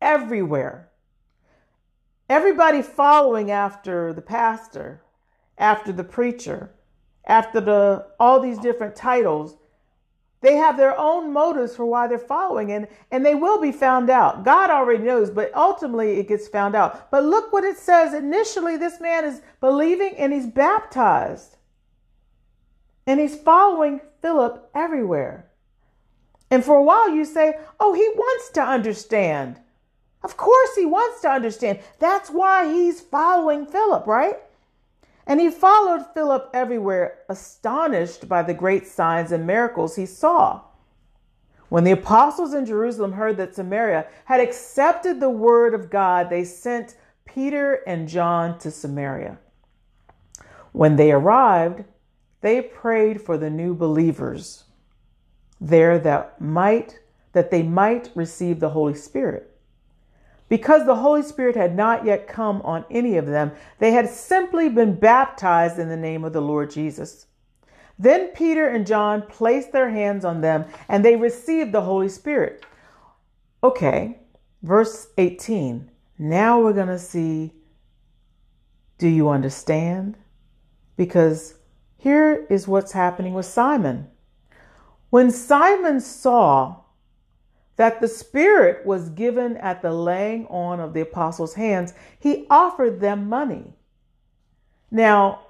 everywhere. 0.00 0.90
Everybody 2.28 2.80
following 2.80 3.50
after 3.50 4.12
the 4.12 4.22
pastor, 4.22 5.02
after 5.58 5.90
the 5.90 6.04
preacher, 6.04 6.70
after 7.24 7.60
the 7.60 8.06
all 8.20 8.38
these 8.38 8.58
different 8.58 8.94
titles, 8.94 9.56
they 10.40 10.54
have 10.54 10.76
their 10.76 10.96
own 10.96 11.32
motives 11.32 11.74
for 11.74 11.84
why 11.84 12.06
they're 12.06 12.16
following 12.16 12.70
and 12.70 12.86
and 13.10 13.26
they 13.26 13.34
will 13.34 13.60
be 13.60 13.72
found 13.72 14.08
out. 14.08 14.44
God 14.44 14.70
already 14.70 15.02
knows, 15.02 15.30
but 15.30 15.52
ultimately 15.52 16.20
it 16.20 16.28
gets 16.28 16.46
found 16.46 16.76
out. 16.76 17.10
But 17.10 17.24
look 17.24 17.52
what 17.52 17.64
it 17.64 17.76
says. 17.76 18.14
Initially 18.14 18.76
this 18.76 19.00
man 19.00 19.24
is 19.24 19.42
believing 19.60 20.14
and 20.16 20.32
he's 20.32 20.46
baptized. 20.46 21.56
And 23.04 23.18
he's 23.18 23.36
following 23.36 24.00
Philip 24.20 24.70
everywhere. 24.74 25.46
And 26.50 26.64
for 26.64 26.76
a 26.76 26.82
while 26.82 27.10
you 27.10 27.24
say, 27.24 27.58
oh, 27.78 27.92
he 27.94 28.08
wants 28.14 28.50
to 28.50 28.62
understand. 28.62 29.60
Of 30.22 30.36
course 30.36 30.74
he 30.74 30.86
wants 30.86 31.20
to 31.22 31.28
understand. 31.28 31.80
That's 31.98 32.30
why 32.30 32.72
he's 32.72 33.00
following 33.00 33.66
Philip, 33.66 34.06
right? 34.06 34.36
And 35.26 35.40
he 35.40 35.50
followed 35.50 36.06
Philip 36.14 36.50
everywhere, 36.54 37.18
astonished 37.28 38.28
by 38.28 38.42
the 38.42 38.54
great 38.54 38.86
signs 38.86 39.30
and 39.30 39.46
miracles 39.46 39.96
he 39.96 40.06
saw. 40.06 40.62
When 41.68 41.84
the 41.84 41.92
apostles 41.92 42.54
in 42.54 42.64
Jerusalem 42.64 43.12
heard 43.12 43.36
that 43.36 43.54
Samaria 43.54 44.06
had 44.24 44.40
accepted 44.40 45.20
the 45.20 45.28
word 45.28 45.74
of 45.74 45.90
God, 45.90 46.30
they 46.30 46.44
sent 46.44 46.96
Peter 47.26 47.82
and 47.86 48.08
John 48.08 48.58
to 48.60 48.70
Samaria. 48.70 49.38
When 50.72 50.96
they 50.96 51.12
arrived, 51.12 51.84
they 52.40 52.60
prayed 52.62 53.20
for 53.20 53.36
the 53.36 53.50
new 53.50 53.74
believers 53.74 54.64
there 55.60 55.98
that 55.98 56.40
might 56.40 57.00
that 57.32 57.50
they 57.50 57.62
might 57.62 58.10
receive 58.14 58.58
the 58.58 58.70
Holy 58.70 58.94
Spirit. 58.94 59.54
Because 60.48 60.86
the 60.86 60.96
Holy 60.96 61.22
Spirit 61.22 61.56
had 61.56 61.76
not 61.76 62.06
yet 62.06 62.26
come 62.26 62.62
on 62.62 62.86
any 62.90 63.16
of 63.16 63.26
them, 63.26 63.52
they 63.78 63.92
had 63.92 64.08
simply 64.08 64.68
been 64.70 64.94
baptized 64.94 65.78
in 65.78 65.88
the 65.88 65.96
name 65.96 66.24
of 66.24 66.32
the 66.32 66.40
Lord 66.40 66.70
Jesus. 66.70 67.26
Then 67.98 68.28
Peter 68.28 68.66
and 68.66 68.86
John 68.86 69.22
placed 69.22 69.72
their 69.72 69.90
hands 69.90 70.24
on 70.24 70.40
them 70.40 70.64
and 70.88 71.04
they 71.04 71.16
received 71.16 71.72
the 71.72 71.82
Holy 71.82 72.08
Spirit. 72.08 72.64
Okay, 73.62 74.20
verse 74.62 75.08
18. 75.18 75.90
Now 76.18 76.60
we're 76.60 76.72
going 76.72 76.88
to 76.88 76.98
see 76.98 77.52
do 78.96 79.06
you 79.06 79.28
understand? 79.28 80.16
Because 80.96 81.54
here 81.98 82.46
is 82.48 82.68
what's 82.68 82.92
happening 82.92 83.34
with 83.34 83.44
Simon. 83.44 84.06
When 85.10 85.30
Simon 85.32 86.00
saw 86.00 86.76
that 87.76 88.00
the 88.00 88.08
Spirit 88.08 88.86
was 88.86 89.10
given 89.10 89.56
at 89.56 89.82
the 89.82 89.92
laying 89.92 90.46
on 90.46 90.80
of 90.80 90.94
the 90.94 91.00
apostles' 91.00 91.54
hands, 91.54 91.94
he 92.18 92.46
offered 92.48 93.00
them 93.00 93.28
money. 93.28 93.74
Now, 94.92 95.40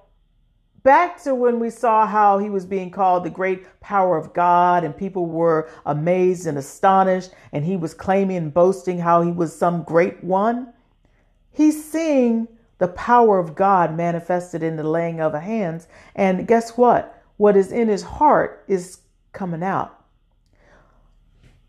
back 0.83 1.23
to 1.25 1.35
when 1.35 1.61
we 1.61 1.69
saw 1.69 2.07
how 2.07 2.38
he 2.38 2.49
was 2.49 2.64
being 2.64 2.90
called 2.90 3.25
the 3.25 3.31
great 3.31 3.67
power 3.81 4.17
of 4.17 4.33
God, 4.33 4.85
and 4.85 4.97
people 4.97 5.26
were 5.26 5.69
amazed 5.85 6.47
and 6.47 6.57
astonished, 6.57 7.31
and 7.52 7.64
he 7.64 7.76
was 7.76 7.93
claiming 7.93 8.38
and 8.38 8.55
boasting 8.55 8.99
how 8.99 9.21
he 9.21 9.31
was 9.33 9.55
some 9.55 9.83
great 9.83 10.25
one. 10.25 10.73
He's 11.50 11.85
seeing 11.85 12.49
the 12.78 12.88
power 12.88 13.38
of 13.38 13.54
God 13.54 13.97
manifested 13.97 14.62
in 14.62 14.76
the 14.76 14.85
laying 14.85 15.20
of 15.20 15.35
hands, 15.35 15.88
and 16.14 16.47
guess 16.47 16.76
what? 16.76 17.23
What 17.37 17.56
is 17.56 17.73
in 17.73 17.88
his 17.88 18.02
heart 18.02 18.64
is 18.68 18.99
coming 19.32 19.62
out. 19.62 19.94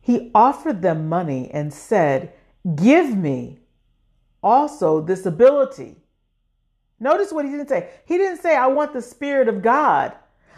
He 0.01 0.31
offered 0.33 0.81
them 0.81 1.09
money 1.09 1.49
and 1.51 1.73
said, 1.73 2.33
Give 2.75 3.15
me 3.15 3.59
also 4.41 5.01
this 5.01 5.25
ability. 5.25 5.97
Notice 6.99 7.31
what 7.31 7.45
he 7.45 7.51
didn't 7.51 7.69
say. 7.69 7.89
He 8.05 8.17
didn't 8.17 8.41
say, 8.41 8.55
I 8.55 8.67
want 8.67 8.93
the 8.93 9.01
Spirit 9.01 9.47
of 9.47 9.61
God. 9.61 10.13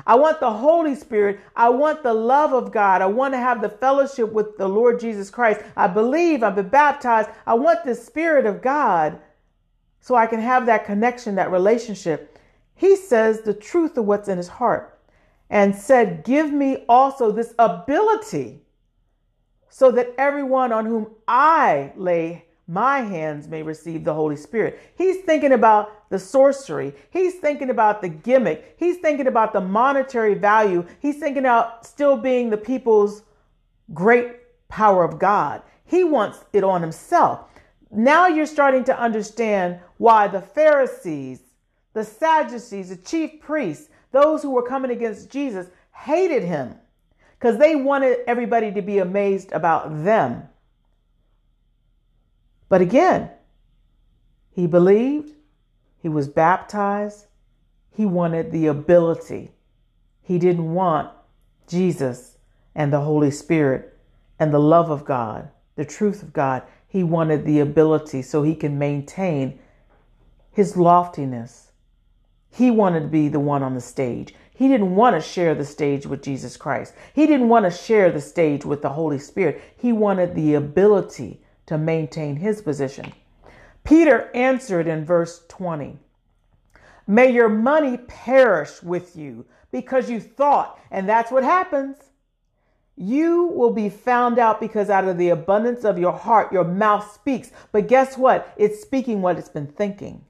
I 0.07 0.15
want 0.15 0.39
the 0.39 0.51
Holy 0.51 0.95
Spirit. 0.95 1.39
I 1.55 1.69
want 1.69 2.01
the 2.01 2.13
love 2.13 2.53
of 2.53 2.71
God. 2.71 3.01
I 3.01 3.05
want 3.05 3.33
to 3.33 3.37
have 3.37 3.61
the 3.61 3.69
fellowship 3.69 4.31
with 4.31 4.57
the 4.57 4.67
Lord 4.67 4.99
Jesus 4.99 5.29
Christ. 5.29 5.61
I 5.75 5.87
believe 5.87 6.41
I've 6.41 6.55
been 6.55 6.69
baptized. 6.69 7.29
I 7.45 7.53
want 7.53 7.83
the 7.83 7.93
Spirit 7.93 8.45
of 8.45 8.61
God 8.61 9.19
so 10.01 10.15
I 10.15 10.25
can 10.25 10.41
have 10.41 10.65
that 10.65 10.85
connection, 10.85 11.35
that 11.35 11.51
relationship. 11.51 12.37
He 12.75 12.95
says 12.95 13.41
the 13.41 13.53
truth 13.53 13.97
of 13.97 14.05
what's 14.05 14.27
in 14.27 14.37
his 14.37 14.47
heart 14.49 14.99
and 15.49 15.75
said, 15.75 16.23
Give 16.23 16.51
me 16.51 16.83
also 16.89 17.31
this 17.31 17.53
ability 17.57 18.61
so 19.69 19.91
that 19.91 20.13
everyone 20.17 20.73
on 20.73 20.85
whom 20.85 21.07
I 21.27 21.93
lay 21.95 22.45
my 22.67 23.01
hands 23.01 23.47
may 23.47 23.61
receive 23.63 24.03
the 24.03 24.13
Holy 24.13 24.35
Spirit. 24.35 24.79
He's 24.97 25.23
thinking 25.23 25.51
about 25.51 26.09
the 26.09 26.17
sorcery. 26.17 26.93
He's 27.09 27.35
thinking 27.35 27.69
about 27.69 28.01
the 28.01 28.09
gimmick. 28.09 28.75
He's 28.77 28.97
thinking 28.97 29.27
about 29.27 29.51
the 29.53 29.61
monetary 29.61 30.35
value. 30.35 30.85
He's 30.99 31.19
thinking 31.19 31.43
about 31.43 31.85
still 31.85 32.17
being 32.17 32.49
the 32.49 32.57
people's 32.57 33.23
great 33.93 34.67
power 34.69 35.03
of 35.03 35.19
God. 35.19 35.61
He 35.83 36.05
wants 36.05 36.45
it 36.53 36.63
on 36.63 36.81
himself. 36.81 37.41
Now 37.91 38.27
you're 38.27 38.45
starting 38.45 38.83
to 38.85 38.99
understand 38.99 39.79
why 39.97 40.27
the 40.27 40.41
Pharisees, 40.41 41.41
the 41.93 42.05
Sadducees, 42.05 42.89
the 42.89 42.95
chief 42.95 43.41
priests, 43.41 43.89
those 44.11 44.41
who 44.41 44.51
were 44.51 44.67
coming 44.67 44.91
against 44.91 45.29
Jesus 45.29 45.67
hated 45.93 46.43
him 46.43 46.75
because 47.37 47.57
they 47.57 47.75
wanted 47.75 48.19
everybody 48.27 48.71
to 48.71 48.81
be 48.81 48.99
amazed 48.99 49.51
about 49.51 50.03
them. 50.03 50.43
But 52.69 52.81
again, 52.81 53.29
he 54.51 54.67
believed, 54.67 55.33
he 56.01 56.07
was 56.07 56.27
baptized, 56.27 57.25
he 57.91 58.05
wanted 58.05 58.51
the 58.51 58.67
ability. 58.67 59.51
He 60.21 60.39
didn't 60.39 60.73
want 60.73 61.11
Jesus 61.67 62.37
and 62.73 62.93
the 62.93 63.01
Holy 63.01 63.31
Spirit 63.31 63.97
and 64.39 64.53
the 64.53 64.59
love 64.59 64.89
of 64.89 65.03
God, 65.03 65.49
the 65.75 65.85
truth 65.85 66.23
of 66.23 66.31
God. 66.31 66.63
He 66.91 67.03
wanted 67.03 67.45
the 67.45 67.61
ability 67.61 68.21
so 68.21 68.43
he 68.43 68.53
can 68.53 68.77
maintain 68.77 69.57
his 70.51 70.75
loftiness. 70.75 71.71
He 72.49 72.69
wanted 72.69 73.03
to 73.03 73.07
be 73.07 73.29
the 73.29 73.39
one 73.39 73.63
on 73.63 73.75
the 73.75 73.79
stage. 73.79 74.35
He 74.53 74.67
didn't 74.67 74.93
want 74.97 75.15
to 75.15 75.21
share 75.21 75.55
the 75.55 75.63
stage 75.63 76.05
with 76.05 76.21
Jesus 76.21 76.57
Christ. 76.57 76.93
He 77.13 77.25
didn't 77.25 77.47
want 77.47 77.63
to 77.63 77.71
share 77.71 78.11
the 78.11 78.19
stage 78.19 78.65
with 78.65 78.81
the 78.81 78.89
Holy 78.89 79.19
Spirit. 79.19 79.61
He 79.77 79.93
wanted 79.93 80.35
the 80.35 80.55
ability 80.55 81.39
to 81.67 81.77
maintain 81.77 82.35
his 82.35 82.61
position. 82.61 83.13
Peter 83.85 84.29
answered 84.35 84.85
in 84.85 85.05
verse 85.05 85.45
20 85.47 85.97
May 87.07 87.31
your 87.31 87.47
money 87.47 87.99
perish 87.99 88.83
with 88.83 89.15
you 89.15 89.45
because 89.71 90.09
you 90.09 90.19
thought, 90.19 90.77
and 90.91 91.07
that's 91.07 91.31
what 91.31 91.45
happens. 91.45 92.10
You 93.01 93.45
will 93.45 93.71
be 93.71 93.89
found 93.89 94.37
out 94.37 94.59
because 94.59 94.91
out 94.91 95.07
of 95.07 95.17
the 95.17 95.29
abundance 95.29 95.83
of 95.85 95.97
your 95.97 96.11
heart, 96.11 96.53
your 96.53 96.63
mouth 96.63 97.11
speaks. 97.11 97.51
But 97.71 97.87
guess 97.87 98.15
what? 98.15 98.53
It's 98.57 98.79
speaking 98.79 99.23
what 99.23 99.39
it's 99.39 99.49
been 99.49 99.65
thinking. 99.65 100.23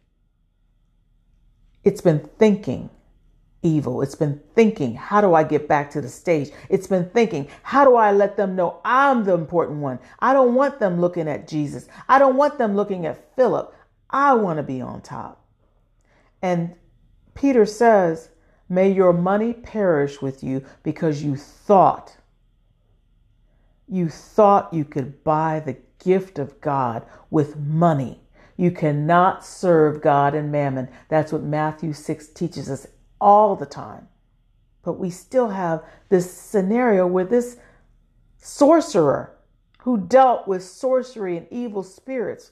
It's 1.84 2.00
been 2.00 2.30
thinking 2.40 2.90
evil. 3.62 4.02
It's 4.02 4.16
been 4.16 4.42
thinking, 4.56 4.96
how 4.96 5.20
do 5.20 5.34
I 5.34 5.44
get 5.44 5.68
back 5.68 5.92
to 5.92 6.02
the 6.02 6.08
stage? 6.08 6.52
It's 6.70 6.88
been 6.88 7.10
thinking, 7.10 7.50
how 7.64 7.84
do 7.84 7.98
I 7.98 8.14
let 8.14 8.38
them 8.38 8.56
know 8.56 8.80
I'm 8.86 9.26
the 9.26 9.34
important 9.34 9.80
one? 9.80 10.00
I 10.20 10.32
don't 10.32 10.56
want 10.56 10.80
them 10.80 11.02
looking 11.02 11.28
at 11.28 11.50
Jesus. 11.50 11.90
I 12.08 12.20
don't 12.20 12.38
want 12.38 12.58
them 12.58 12.78
looking 12.78 13.06
at 13.06 13.36
Philip. 13.36 13.76
I 14.10 14.34
want 14.36 14.60
to 14.60 14.64
be 14.64 14.80
on 14.80 15.02
top. 15.02 15.46
And 16.42 16.76
Peter 17.36 17.66
says, 17.66 18.30
May 18.70 18.94
your 18.94 19.12
money 19.12 19.52
perish 19.52 20.22
with 20.22 20.42
you 20.42 20.64
because 20.84 21.22
you 21.22 21.36
thought, 21.36 22.16
you 23.92 24.08
thought 24.08 24.74
you 24.74 24.86
could 24.86 25.22
buy 25.24 25.60
the 25.60 25.78
gift 26.04 26.40
of 26.40 26.60
God 26.62 27.06
with 27.30 27.58
money. 27.58 28.22
You 28.56 28.72
cannot 28.72 29.46
serve 29.46 30.02
God 30.02 30.34
and 30.34 30.50
mammon. 30.50 30.88
That's 31.10 31.34
what 31.34 31.44
Matthew 31.44 31.92
6 31.92 32.30
teaches 32.30 32.70
us 32.70 32.88
all 33.20 33.56
the 33.58 33.66
time. 33.66 34.08
But 34.82 34.94
we 34.94 35.10
still 35.10 35.50
have 35.50 35.84
this 36.08 36.32
scenario 36.32 37.06
where 37.06 37.26
this 37.26 37.58
sorcerer 38.38 39.38
who 39.80 39.98
dealt 39.98 40.48
with 40.48 40.64
sorcery 40.64 41.36
and 41.36 41.48
evil 41.52 41.84
spirits, 41.84 42.52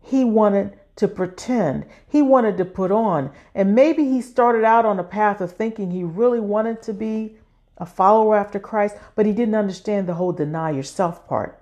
he 0.00 0.24
wanted 0.24 0.78
to 0.96 1.06
pretend, 1.06 1.84
he 2.08 2.22
wanted 2.22 2.56
to 2.56 2.64
put 2.64 2.90
on. 2.90 3.30
And 3.54 3.74
maybe 3.74 4.04
he 4.04 4.22
started 4.22 4.64
out 4.64 4.86
on 4.86 4.98
a 4.98 5.04
path 5.04 5.40
of 5.42 5.52
thinking 5.52 5.90
he 5.90 6.02
really 6.02 6.40
wanted 6.40 6.80
to 6.82 6.94
be 6.94 7.36
a 7.78 7.86
follower 7.86 8.36
after 8.36 8.58
Christ, 8.58 8.96
but 9.14 9.26
he 9.26 9.32
didn't 9.32 9.54
understand 9.54 10.06
the 10.06 10.14
whole 10.14 10.32
deny 10.32 10.70
yourself 10.70 11.26
part. 11.26 11.60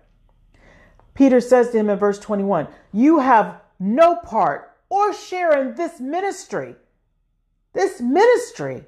Peter 1.14 1.40
says 1.40 1.70
to 1.70 1.78
him 1.78 1.90
in 1.90 1.98
verse 1.98 2.18
21 2.18 2.68
You 2.92 3.20
have 3.20 3.60
no 3.78 4.16
part 4.16 4.72
or 4.88 5.12
share 5.12 5.58
in 5.60 5.74
this 5.74 6.00
ministry 6.00 6.76
this 7.72 8.00
ministry. 8.00 8.84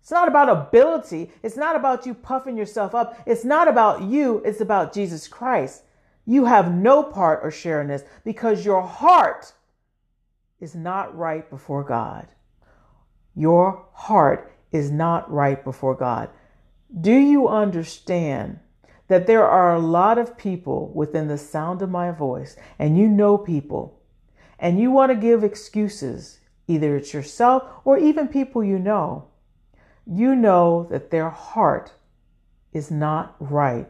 It's 0.00 0.10
not 0.10 0.28
about 0.28 0.48
ability. 0.48 1.30
It's 1.42 1.56
not 1.56 1.76
about 1.76 2.06
you 2.06 2.14
puffing 2.14 2.56
yourself 2.56 2.94
up. 2.94 3.20
It's 3.26 3.44
not 3.44 3.68
about 3.68 4.02
you. 4.02 4.42
It's 4.44 4.60
about 4.60 4.92
Jesus 4.92 5.28
Christ. 5.28 5.82
You 6.24 6.46
have 6.46 6.74
no 6.74 7.02
part 7.02 7.40
or 7.42 7.50
share 7.50 7.80
in 7.80 7.88
this 7.88 8.04
because 8.24 8.64
your 8.64 8.82
heart 8.82 9.52
is 10.60 10.74
not 10.74 11.16
right 11.16 11.48
before 11.48 11.84
God. 11.84 12.28
Your 13.34 13.86
heart 13.92 14.52
is 14.72 14.90
not 14.90 15.30
right 15.30 15.62
before 15.62 15.94
God. 15.94 16.30
Do 17.00 17.12
you 17.12 17.48
understand 17.48 18.60
that 19.08 19.26
there 19.26 19.46
are 19.46 19.74
a 19.74 19.80
lot 19.80 20.18
of 20.18 20.38
people 20.38 20.92
within 20.94 21.28
the 21.28 21.38
sound 21.38 21.82
of 21.82 21.90
my 21.90 22.10
voice, 22.10 22.56
and 22.78 22.96
you 22.96 23.08
know 23.08 23.36
people, 23.36 24.00
and 24.58 24.78
you 24.78 24.90
want 24.90 25.10
to 25.10 25.16
give 25.16 25.44
excuses 25.44 26.40
either 26.66 26.96
it's 26.96 27.14
yourself 27.14 27.62
or 27.84 27.98
even 27.98 28.28
people 28.28 28.62
you 28.62 28.78
know, 28.78 29.28
you 30.06 30.34
know 30.34 30.86
that 30.90 31.10
their 31.10 31.30
heart 31.30 31.92
is 32.72 32.90
not 32.90 33.34
right 33.40 33.86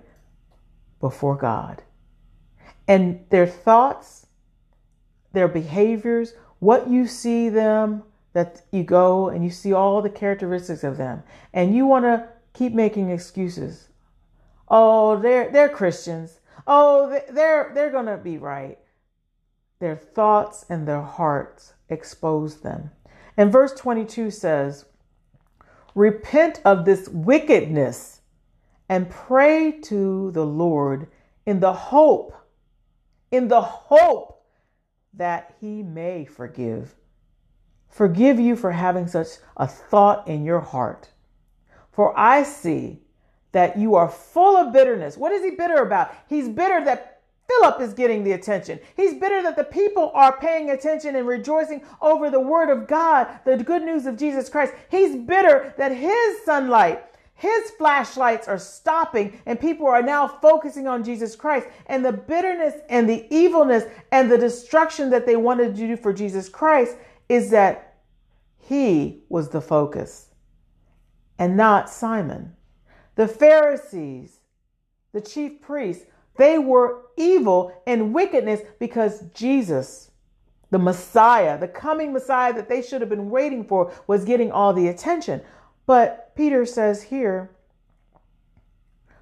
before 1.01 1.37
God. 1.37 1.83
And 2.87 3.25
their 3.31 3.47
thoughts, 3.47 4.27
their 5.33 5.49
behaviors, 5.49 6.35
what 6.59 6.89
you 6.89 7.07
see 7.07 7.49
them, 7.49 8.03
that 8.33 8.63
you 8.71 8.83
go 8.85 9.29
and 9.29 9.45
you 9.45 9.51
see 9.51 9.73
all 9.73 10.01
the 10.01 10.11
characteristics 10.11 10.85
of 10.85 10.97
them, 10.97 11.23
and 11.53 11.75
you 11.75 11.87
want 11.87 12.05
to 12.05 12.29
keep 12.53 12.73
making 12.73 13.11
excuses. 13.11 13.89
Oh, 14.69 15.19
they're 15.19 15.51
they're 15.51 15.69
Christians. 15.69 16.41
Oh, 16.67 17.21
they're 17.31 17.73
they're 17.75 17.91
going 17.91 18.07
to 18.07 18.17
be 18.17 18.39
right. 18.39 18.79
Their 19.81 19.97
thoughts 19.97 20.65
and 20.69 20.87
their 20.87 21.03
hearts 21.03 21.75
expose 21.89 22.61
them. 22.61 22.91
And 23.37 23.53
verse 23.53 23.73
22 23.75 24.31
says, 24.31 24.87
Repent 25.95 26.61
of 26.65 26.85
this 26.85 27.09
wickedness 27.09 28.21
and 28.89 29.09
pray 29.09 29.73
to 29.83 30.31
the 30.33 30.45
Lord 30.45 31.09
in 31.47 31.61
the 31.61 31.73
hope, 31.73 32.35
in 33.31 33.49
the 33.49 33.63
hope 33.63 34.45
that 35.15 35.55
he 35.61 35.83
may 35.83 36.25
forgive. 36.25 36.95
Forgive 37.89 38.39
you 38.39 38.57
for 38.57 38.73
having 38.73 39.07
such 39.07 39.29
a 39.57 39.67
thought 39.67 40.27
in 40.27 40.45
your 40.45 40.61
heart. 40.61 41.11
For 41.99 42.17
I 42.17 42.45
see 42.45 43.01
that 43.51 43.77
you 43.77 43.97
are 43.97 44.09
full 44.09 44.57
of 44.57 44.73
bitterness. 44.73 45.17
What 45.17 45.33
is 45.33 45.43
he 45.43 45.51
bitter 45.51 45.79
about? 45.79 46.15
He's 46.29 46.49
bitter 46.49 46.85
that 46.85 47.23
Philip 47.49 47.81
is 47.81 47.93
getting 47.93 48.23
the 48.23 48.31
attention. 48.31 48.79
He's 48.95 49.15
bitter 49.15 49.43
that 49.43 49.57
the 49.57 49.65
people 49.65 50.13
are 50.15 50.39
paying 50.39 50.71
attention 50.71 51.17
and 51.17 51.27
rejoicing 51.27 51.83
over 52.01 52.31
the 52.31 52.39
word 52.39 52.71
of 52.71 52.87
God, 52.87 53.27
the 53.45 53.57
good 53.57 53.83
news 53.83 54.07
of 54.07 54.17
Jesus 54.17 54.49
Christ. 54.49 54.75
He's 54.89 55.17
bitter 55.17 55.75
that 55.77 55.91
his 55.91 56.45
sunlight, 56.45 57.05
his 57.35 57.71
flashlights 57.71 58.47
are 58.47 58.61
stopping 58.61 59.41
and 59.45 59.59
people 59.59 59.89
are 59.89 60.01
now 60.01 60.29
focusing 60.29 60.87
on 60.87 61.03
Jesus 61.03 61.35
Christ. 61.35 61.67
And 61.87 62.05
the 62.05 62.13
bitterness 62.13 62.75
and 62.89 63.09
the 63.09 63.27
evilness 63.35 63.83
and 64.13 64.31
the 64.31 64.39
destruction 64.39 65.11
that 65.11 65.27
they 65.27 65.35
wanted 65.35 65.75
to 65.75 65.87
do 65.89 65.97
for 65.97 66.13
Jesus 66.13 66.49
Christ 66.49 66.95
is 67.29 67.51
that 67.51 67.97
he 68.57 69.25
was 69.29 69.49
the 69.49 69.61
focus 69.61 70.28
and 71.39 71.57
not 71.57 71.89
Simon. 71.89 72.55
The 73.15 73.29
Pharisees, 73.29 74.41
the 75.13 75.21
chief 75.21 75.61
priests, 75.61 76.07
they 76.37 76.59
were 76.59 77.03
evil 77.17 77.73
and 77.87 78.15
wickedness 78.15 78.61
because 78.79 79.23
Jesus, 79.35 80.11
the 80.71 80.79
Messiah, 80.79 81.59
the 81.59 81.69
coming 81.69 82.13
Messiah 82.13 82.55
that 82.55 82.69
they 82.69 82.81
should 82.81 83.01
have 83.01 83.11
been 83.11 83.31
waiting 83.31 83.65
for, 83.65 83.93
was 84.07 84.25
getting 84.25 84.53
all 84.53 84.73
the 84.73 84.89
attention. 84.89 85.43
But 85.85 86.35
Peter 86.37 86.65
says 86.65 87.03
here, 87.05 87.51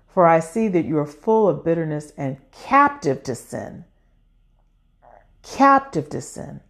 For 0.06 0.26
I 0.26 0.40
see 0.40 0.68
that 0.68 0.84
you 0.84 0.98
are 0.98 1.06
full 1.06 1.48
of 1.48 1.64
bitterness 1.64 2.12
and 2.16 2.38
captive 2.50 3.22
to 3.22 3.34
sin. 3.34 3.84
Captive 5.42 6.10
to 6.10 6.20
sin. 6.20 6.60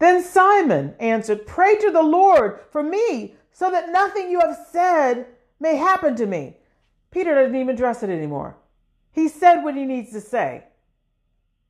Then 0.00 0.22
Simon 0.22 0.94
answered, 1.00 1.46
Pray 1.46 1.76
to 1.76 1.90
the 1.90 2.02
Lord 2.02 2.60
for 2.70 2.82
me, 2.82 3.36
so 3.54 3.70
that 3.70 3.90
nothing 3.90 4.30
you 4.30 4.40
have 4.40 4.58
said 4.70 5.26
may 5.58 5.76
happen 5.76 6.14
to 6.16 6.26
me. 6.26 6.58
Peter 7.10 7.34
doesn't 7.34 7.54
even 7.54 7.74
address 7.74 8.02
it 8.02 8.10
anymore. 8.10 8.56
He 9.12 9.28
said 9.28 9.62
what 9.62 9.76
he 9.76 9.84
needs 9.84 10.10
to 10.10 10.20
say. 10.20 10.64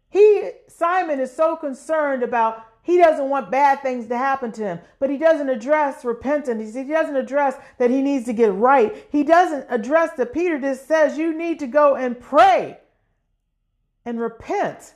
He, 0.09 0.51
Simon, 0.67 1.21
is 1.21 1.31
so 1.31 1.57
concerned 1.57 2.23
about 2.23 2.65
he 2.83 2.97
doesn't 2.97 3.29
want 3.29 3.51
bad 3.51 3.83
things 3.83 4.09
to 4.09 4.17
happen 4.17 4.51
to 4.53 4.63
him, 4.63 4.81
but 4.99 5.11
he 5.11 5.19
doesn't 5.19 5.49
address 5.49 6.05
repentance. 6.05 6.75
He 6.75 6.85
doesn't 6.85 7.17
address 7.17 7.57
that 7.79 7.91
he 7.91 8.01
needs 8.01 8.25
to 8.27 8.33
get 8.33 8.53
right. 8.55 9.07
He 9.11 9.23
doesn't 9.23 9.67
address 9.69 10.11
that 10.17 10.33
Peter 10.33 10.59
just 10.59 10.89
says 10.89 11.19
you 11.19 11.37
need 11.37 11.59
to 11.59 11.67
go 11.67 11.97
and 11.97 12.19
pray 12.19 12.79
and 14.07 14.19
repent. 14.19 14.95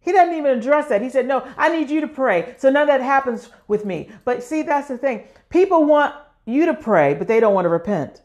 He 0.00 0.12
doesn't 0.12 0.34
even 0.34 0.58
address 0.58 0.88
that. 0.88 1.02
He 1.02 1.10
said, 1.10 1.26
No, 1.26 1.46
I 1.56 1.68
need 1.68 1.90
you 1.90 2.00
to 2.00 2.08
pray. 2.08 2.54
So 2.58 2.70
none 2.70 2.82
of 2.82 2.88
that 2.88 3.02
happens 3.02 3.50
with 3.68 3.84
me. 3.84 4.10
But 4.24 4.42
see, 4.42 4.62
that's 4.62 4.88
the 4.88 4.98
thing. 4.98 5.24
People 5.50 5.84
want 5.84 6.14
you 6.46 6.66
to 6.66 6.74
pray, 6.74 7.14
but 7.14 7.28
they 7.28 7.38
don't 7.38 7.54
want 7.54 7.66
to 7.66 7.70
repent. 7.70 8.22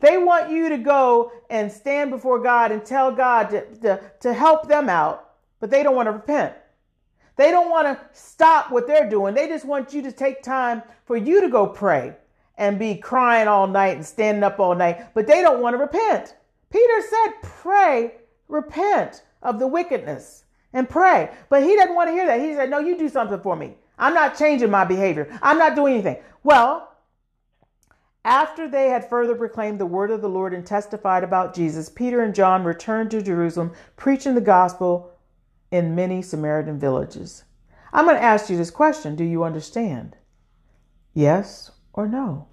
They 0.00 0.18
want 0.18 0.50
you 0.50 0.68
to 0.68 0.78
go 0.78 1.32
and 1.50 1.70
stand 1.70 2.10
before 2.10 2.38
God 2.38 2.72
and 2.72 2.84
tell 2.84 3.10
God 3.10 3.50
to, 3.50 3.64
to, 3.76 4.00
to 4.20 4.32
help 4.32 4.68
them 4.68 4.88
out, 4.88 5.30
but 5.60 5.70
they 5.70 5.82
don't 5.82 5.96
want 5.96 6.06
to 6.06 6.12
repent. 6.12 6.54
They 7.36 7.50
don't 7.50 7.70
want 7.70 7.86
to 7.86 8.04
stop 8.12 8.70
what 8.70 8.86
they're 8.86 9.08
doing. 9.08 9.34
They 9.34 9.48
just 9.48 9.64
want 9.64 9.92
you 9.92 10.02
to 10.02 10.12
take 10.12 10.42
time 10.42 10.82
for 11.04 11.16
you 11.16 11.40
to 11.40 11.48
go 11.48 11.66
pray 11.66 12.14
and 12.56 12.78
be 12.78 12.94
crying 12.94 13.48
all 13.48 13.66
night 13.66 13.96
and 13.96 14.06
standing 14.06 14.44
up 14.44 14.60
all 14.60 14.74
night, 14.74 15.12
but 15.14 15.26
they 15.26 15.42
don't 15.42 15.60
want 15.60 15.74
to 15.74 15.78
repent. 15.78 16.36
Peter 16.70 17.02
said, 17.08 17.42
Pray, 17.42 18.14
repent 18.48 19.22
of 19.42 19.58
the 19.58 19.66
wickedness 19.66 20.43
and 20.74 20.88
pray. 20.88 21.30
But 21.48 21.62
he 21.62 21.74
doesn't 21.76 21.94
want 21.94 22.08
to 22.08 22.12
hear 22.12 22.26
that. 22.26 22.40
He 22.40 22.52
said, 22.52 22.68
No, 22.68 22.80
you 22.80 22.98
do 22.98 23.08
something 23.08 23.40
for 23.40 23.56
me. 23.56 23.76
I'm 23.98 24.12
not 24.12 24.36
changing 24.36 24.70
my 24.70 24.84
behavior. 24.84 25.38
I'm 25.40 25.56
not 25.56 25.76
doing 25.76 25.94
anything. 25.94 26.18
Well, 26.42 26.90
after 28.24 28.68
they 28.68 28.88
had 28.88 29.08
further 29.08 29.34
proclaimed 29.34 29.78
the 29.78 29.86
word 29.86 30.10
of 30.10 30.20
the 30.20 30.28
Lord 30.28 30.52
and 30.52 30.66
testified 30.66 31.24
about 31.24 31.54
Jesus, 31.54 31.88
Peter 31.88 32.22
and 32.22 32.34
John 32.34 32.64
returned 32.64 33.10
to 33.12 33.22
Jerusalem, 33.22 33.72
preaching 33.96 34.34
the 34.34 34.40
gospel 34.40 35.12
in 35.70 35.94
many 35.94 36.22
Samaritan 36.22 36.78
villages. 36.78 37.44
I'm 37.92 38.06
going 38.06 38.16
to 38.16 38.22
ask 38.22 38.50
you 38.50 38.56
this 38.56 38.70
question 38.70 39.14
Do 39.14 39.24
you 39.24 39.44
understand? 39.44 40.16
Yes 41.14 41.70
or 41.92 42.08
no? 42.08 42.48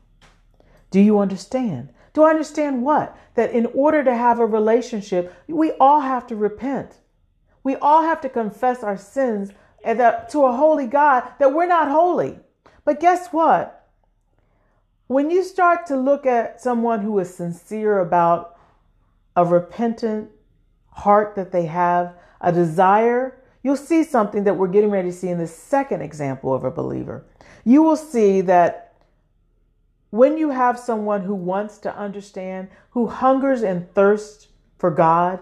Do 0.92 1.00
you 1.00 1.20
understand? 1.20 1.90
Do 2.14 2.24
I 2.24 2.30
understand 2.30 2.84
what? 2.84 3.18
That 3.36 3.52
in 3.52 3.66
order 3.68 4.04
to 4.04 4.14
have 4.14 4.40
a 4.40 4.46
relationship, 4.46 5.34
we 5.48 5.72
all 5.80 6.02
have 6.02 6.28
to 6.28 6.36
repent. 6.36 7.00
We 7.64 7.76
all 7.76 8.02
have 8.02 8.22
to 8.22 8.30
confess 8.30 8.84
our 8.84 8.98
sins 8.98 9.52
to 9.84 10.46
a 10.46 10.56
holy 10.56 10.88
God 10.88 11.24
that 11.40 11.54
we're 11.54 11.68
not 11.68 11.90
holy. 11.90 12.40
But 12.86 13.00
guess 13.00 13.28
what? 13.30 13.88
When 15.08 15.30
you 15.30 15.44
start 15.44 15.86
to 15.88 15.98
look 15.98 16.26
at 16.26 16.62
someone 16.62 17.02
who 17.02 17.20
is 17.20 17.34
sincere 17.34 18.00
about 18.00 18.58
a 19.36 19.46
repentant 19.46 20.30
heart 20.92 21.36
that 21.36 21.52
they 21.52 21.66
have, 21.66 22.16
a 22.40 22.52
desire, 22.52 23.42
you'll 23.62 23.78
see 23.78 24.04
something 24.04 24.44
that 24.46 24.58
we're 24.58 24.68
getting 24.68 24.90
ready 24.90 25.10
to 25.10 25.16
see 25.16 25.30
in 25.30 25.38
the 25.38 25.48
second 25.48 26.02
example 26.02 26.54
of 26.54 26.64
a 26.64 26.72
believer. 26.72 27.26
You 27.64 27.84
will 27.84 27.98
see 27.98 28.42
that 28.42 28.96
when 30.10 30.38
you 30.38 30.50
have 30.50 30.80
someone 30.80 31.22
who 31.22 31.36
wants 31.36 31.78
to 31.80 31.96
understand, 31.96 32.70
who 32.92 33.08
hungers 33.08 33.62
and 33.62 33.94
thirsts 33.94 34.48
for 34.78 34.92
God, 34.92 35.40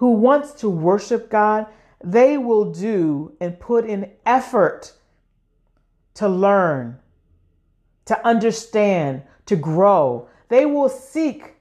who 0.00 0.12
wants 0.12 0.52
to 0.52 0.70
worship 0.70 1.28
God, 1.28 1.66
they 2.02 2.38
will 2.38 2.72
do 2.72 3.36
and 3.38 3.60
put 3.60 3.84
in 3.84 4.10
effort 4.24 4.94
to 6.14 6.26
learn, 6.26 6.98
to 8.06 8.26
understand, 8.26 9.22
to 9.44 9.56
grow. 9.56 10.26
They 10.48 10.64
will 10.64 10.88
seek 10.88 11.56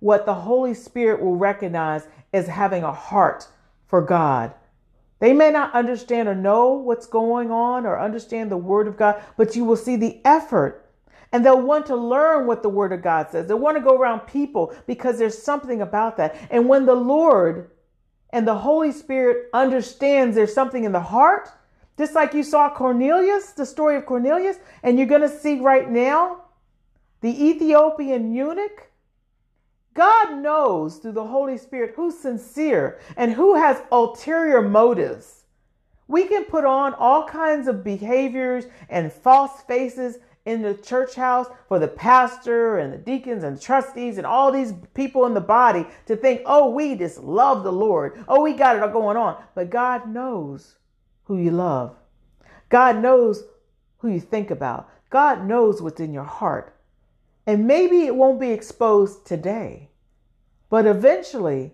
what 0.00 0.26
the 0.26 0.34
Holy 0.34 0.74
Spirit 0.74 1.22
will 1.22 1.36
recognize 1.36 2.08
as 2.32 2.48
having 2.48 2.82
a 2.82 2.92
heart 2.92 3.46
for 3.86 4.02
God. 4.02 4.52
They 5.20 5.32
may 5.32 5.52
not 5.52 5.72
understand 5.72 6.28
or 6.28 6.34
know 6.34 6.72
what's 6.72 7.06
going 7.06 7.52
on 7.52 7.86
or 7.86 8.00
understand 8.00 8.50
the 8.50 8.56
Word 8.56 8.88
of 8.88 8.96
God, 8.96 9.22
but 9.36 9.54
you 9.54 9.64
will 9.64 9.76
see 9.76 9.94
the 9.94 10.20
effort. 10.24 10.90
And 11.30 11.46
they'll 11.46 11.62
want 11.62 11.86
to 11.86 11.94
learn 11.94 12.48
what 12.48 12.64
the 12.64 12.68
Word 12.68 12.92
of 12.92 13.02
God 13.02 13.30
says. 13.30 13.46
They'll 13.46 13.60
want 13.60 13.76
to 13.76 13.80
go 13.80 13.96
around 13.96 14.26
people 14.26 14.74
because 14.88 15.18
there's 15.18 15.40
something 15.40 15.82
about 15.82 16.16
that. 16.16 16.36
And 16.50 16.68
when 16.68 16.84
the 16.84 16.96
Lord 16.96 17.70
and 18.36 18.46
the 18.46 18.54
Holy 18.54 18.92
Spirit 18.92 19.48
understands 19.54 20.36
there's 20.36 20.52
something 20.52 20.84
in 20.84 20.92
the 20.92 21.00
heart, 21.00 21.48
just 21.96 22.14
like 22.14 22.34
you 22.34 22.42
saw 22.42 22.68
Cornelius, 22.68 23.52
the 23.52 23.64
story 23.64 23.96
of 23.96 24.04
Cornelius, 24.04 24.58
and 24.82 24.98
you're 24.98 25.06
going 25.06 25.22
to 25.22 25.38
see 25.38 25.58
right 25.58 25.90
now 25.90 26.42
the 27.22 27.48
Ethiopian 27.48 28.34
eunuch. 28.34 28.90
God 29.94 30.36
knows 30.36 30.98
through 30.98 31.12
the 31.12 31.26
Holy 31.26 31.56
Spirit 31.56 31.94
who's 31.96 32.18
sincere 32.18 32.98
and 33.16 33.32
who 33.32 33.54
has 33.54 33.80
ulterior 33.90 34.60
motives. 34.60 35.44
We 36.06 36.26
can 36.26 36.44
put 36.44 36.66
on 36.66 36.92
all 36.92 37.26
kinds 37.26 37.68
of 37.68 37.82
behaviors 37.82 38.66
and 38.90 39.10
false 39.10 39.62
faces 39.62 40.18
in 40.46 40.62
the 40.62 40.74
church 40.74 41.14
house 41.14 41.48
for 41.68 41.78
the 41.78 41.88
pastor 41.88 42.78
and 42.78 42.92
the 42.92 42.98
deacons 42.98 43.44
and 43.44 43.60
trustees 43.60 44.16
and 44.16 44.26
all 44.26 44.50
these 44.50 44.72
people 44.94 45.26
in 45.26 45.34
the 45.34 45.40
body 45.40 45.84
to 46.06 46.16
think, 46.16 46.40
oh, 46.46 46.70
we 46.70 46.94
just 46.94 47.18
love 47.18 47.64
the 47.64 47.72
Lord. 47.72 48.24
Oh, 48.28 48.42
we 48.42 48.54
got 48.54 48.76
it 48.76 48.82
all 48.82 48.88
going 48.88 49.16
on. 49.16 49.42
But 49.54 49.70
God 49.70 50.08
knows 50.08 50.76
who 51.24 51.36
you 51.36 51.50
love. 51.50 51.96
God 52.68 53.02
knows 53.02 53.42
who 53.98 54.08
you 54.08 54.20
think 54.20 54.50
about. 54.50 54.88
God 55.10 55.44
knows 55.44 55.82
what's 55.82 56.00
in 56.00 56.14
your 56.14 56.24
heart. 56.24 56.76
And 57.46 57.66
maybe 57.66 58.06
it 58.06 58.14
won't 58.14 58.40
be 58.40 58.50
exposed 58.50 59.26
today, 59.26 59.90
but 60.68 60.84
eventually, 60.84 61.72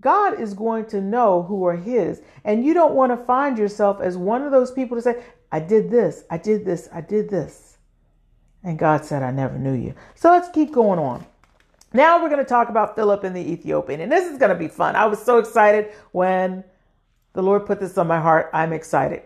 God 0.00 0.40
is 0.40 0.52
going 0.52 0.86
to 0.86 1.00
know 1.00 1.42
who 1.42 1.64
are 1.64 1.76
His. 1.76 2.22
And 2.44 2.64
you 2.64 2.74
don't 2.74 2.94
want 2.94 3.12
to 3.12 3.24
find 3.24 3.56
yourself 3.56 4.00
as 4.00 4.16
one 4.16 4.42
of 4.42 4.50
those 4.50 4.72
people 4.72 4.96
to 4.96 5.02
say, 5.02 5.22
I 5.52 5.60
did 5.60 5.90
this, 5.90 6.24
I 6.28 6.38
did 6.38 6.64
this, 6.64 6.88
I 6.92 7.00
did 7.00 7.30
this. 7.30 7.65
And 8.66 8.76
God 8.76 9.04
said, 9.04 9.22
I 9.22 9.30
never 9.30 9.56
knew 9.56 9.74
you. 9.74 9.94
So 10.16 10.32
let's 10.32 10.48
keep 10.48 10.72
going 10.72 10.98
on. 10.98 11.24
Now 11.92 12.20
we're 12.20 12.28
going 12.28 12.44
to 12.44 12.48
talk 12.48 12.68
about 12.68 12.96
Philip 12.96 13.22
and 13.22 13.34
the 13.34 13.52
Ethiopian. 13.52 14.00
And 14.00 14.10
this 14.10 14.28
is 14.30 14.38
going 14.38 14.50
to 14.50 14.58
be 14.58 14.66
fun. 14.66 14.96
I 14.96 15.06
was 15.06 15.22
so 15.22 15.38
excited 15.38 15.94
when 16.10 16.64
the 17.32 17.42
Lord 17.42 17.64
put 17.64 17.78
this 17.78 17.96
on 17.96 18.08
my 18.08 18.20
heart. 18.20 18.50
I'm 18.52 18.72
excited 18.72 19.22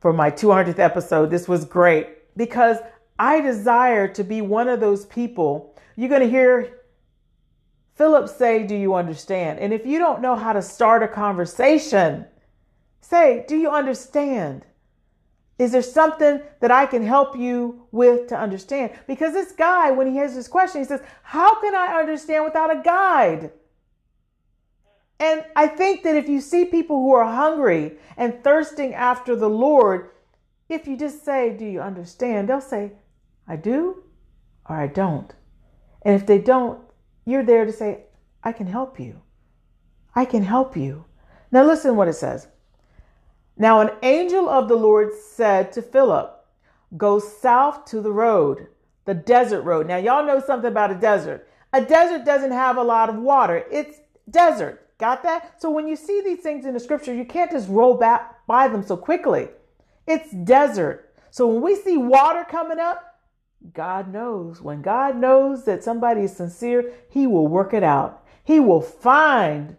for 0.00 0.12
my 0.12 0.28
200th 0.28 0.80
episode. 0.80 1.30
This 1.30 1.46
was 1.46 1.64
great 1.64 2.36
because 2.36 2.78
I 3.16 3.40
desire 3.40 4.08
to 4.08 4.24
be 4.24 4.42
one 4.42 4.68
of 4.68 4.80
those 4.80 5.06
people. 5.06 5.78
You're 5.94 6.08
going 6.08 6.22
to 6.22 6.28
hear 6.28 6.80
Philip 7.94 8.28
say, 8.28 8.66
Do 8.66 8.74
you 8.74 8.94
understand? 8.94 9.60
And 9.60 9.72
if 9.72 9.86
you 9.86 10.00
don't 10.00 10.20
know 10.20 10.34
how 10.34 10.52
to 10.52 10.62
start 10.62 11.04
a 11.04 11.08
conversation, 11.08 12.26
say, 13.00 13.44
Do 13.46 13.56
you 13.56 13.70
understand? 13.70 14.66
Is 15.60 15.72
there 15.72 15.82
something 15.82 16.40
that 16.60 16.70
I 16.70 16.86
can 16.86 17.04
help 17.04 17.36
you 17.36 17.86
with 17.92 18.28
to 18.28 18.34
understand? 18.34 18.92
Because 19.06 19.34
this 19.34 19.52
guy, 19.52 19.90
when 19.90 20.10
he 20.10 20.16
has 20.16 20.34
this 20.34 20.48
question, 20.48 20.80
he 20.80 20.86
says, 20.86 21.02
How 21.22 21.60
can 21.60 21.74
I 21.74 22.00
understand 22.00 22.46
without 22.46 22.74
a 22.74 22.80
guide? 22.82 23.50
And 25.18 25.44
I 25.54 25.66
think 25.66 26.02
that 26.04 26.16
if 26.16 26.30
you 26.30 26.40
see 26.40 26.64
people 26.64 26.96
who 26.96 27.12
are 27.12 27.30
hungry 27.30 27.98
and 28.16 28.42
thirsting 28.42 28.94
after 28.94 29.36
the 29.36 29.50
Lord, 29.50 30.08
if 30.70 30.86
you 30.86 30.96
just 30.96 31.26
say, 31.26 31.54
Do 31.54 31.66
you 31.66 31.82
understand? 31.82 32.48
They'll 32.48 32.62
say, 32.62 32.92
I 33.46 33.56
do 33.56 34.02
or 34.66 34.76
I 34.76 34.86
don't. 34.86 35.34
And 36.00 36.14
if 36.14 36.26
they 36.26 36.38
don't, 36.38 36.80
you're 37.26 37.44
there 37.44 37.66
to 37.66 37.72
say, 37.72 38.04
I 38.42 38.52
can 38.52 38.66
help 38.66 38.98
you. 38.98 39.20
I 40.14 40.24
can 40.24 40.42
help 40.42 40.74
you. 40.74 41.04
Now, 41.52 41.66
listen 41.66 41.96
what 41.96 42.08
it 42.08 42.14
says. 42.14 42.48
Now, 43.60 43.80
an 43.80 43.90
angel 44.02 44.48
of 44.48 44.68
the 44.68 44.74
Lord 44.74 45.12
said 45.12 45.70
to 45.72 45.82
Philip, 45.82 46.34
Go 46.96 47.18
south 47.18 47.84
to 47.90 48.00
the 48.00 48.10
road, 48.10 48.68
the 49.04 49.12
desert 49.12 49.60
road. 49.60 49.86
Now, 49.86 49.98
y'all 49.98 50.24
know 50.24 50.40
something 50.40 50.70
about 50.70 50.90
a 50.90 50.94
desert. 50.94 51.46
A 51.74 51.84
desert 51.84 52.24
doesn't 52.24 52.52
have 52.52 52.78
a 52.78 52.82
lot 52.82 53.10
of 53.10 53.16
water, 53.16 53.66
it's 53.70 53.98
desert. 54.30 54.88
Got 54.96 55.22
that? 55.24 55.60
So, 55.60 55.68
when 55.70 55.86
you 55.86 55.94
see 55.94 56.22
these 56.22 56.40
things 56.40 56.64
in 56.64 56.72
the 56.72 56.80
scripture, 56.80 57.14
you 57.14 57.26
can't 57.26 57.50
just 57.50 57.68
roll 57.68 57.92
back 57.92 58.46
by 58.46 58.66
them 58.66 58.82
so 58.82 58.96
quickly. 58.96 59.48
It's 60.06 60.32
desert. 60.32 61.12
So, 61.30 61.46
when 61.46 61.60
we 61.60 61.76
see 61.76 61.98
water 61.98 62.46
coming 62.48 62.78
up, 62.78 63.04
God 63.74 64.10
knows. 64.10 64.62
When 64.62 64.80
God 64.80 65.18
knows 65.18 65.66
that 65.66 65.84
somebody 65.84 66.22
is 66.22 66.34
sincere, 66.34 66.94
He 67.10 67.26
will 67.26 67.46
work 67.46 67.74
it 67.74 67.82
out. 67.82 68.26
He 68.42 68.58
will 68.58 68.80
find 68.80 69.76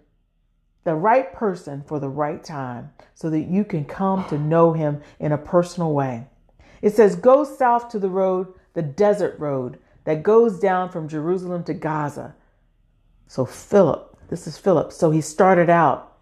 the 0.83 0.95
right 0.95 1.31
person 1.33 1.83
for 1.85 1.99
the 1.99 2.09
right 2.09 2.43
time 2.43 2.91
so 3.13 3.29
that 3.29 3.41
you 3.41 3.63
can 3.63 3.85
come 3.85 4.27
to 4.29 4.37
know 4.37 4.73
Him 4.73 5.01
in 5.19 5.31
a 5.31 5.37
personal 5.37 5.93
way. 5.93 6.27
It 6.81 6.93
says, 6.93 7.15
Go 7.15 7.43
south 7.43 7.89
to 7.89 7.99
the 7.99 8.09
road, 8.09 8.53
the 8.73 8.81
desert 8.81 9.39
road 9.39 9.77
that 10.03 10.23
goes 10.23 10.59
down 10.59 10.89
from 10.89 11.07
Jerusalem 11.07 11.63
to 11.65 11.73
Gaza. 11.73 12.35
So, 13.27 13.45
Philip, 13.45 14.17
this 14.29 14.47
is 14.47 14.57
Philip. 14.57 14.91
So 14.91 15.11
he 15.11 15.21
started 15.21 15.69
out. 15.69 16.17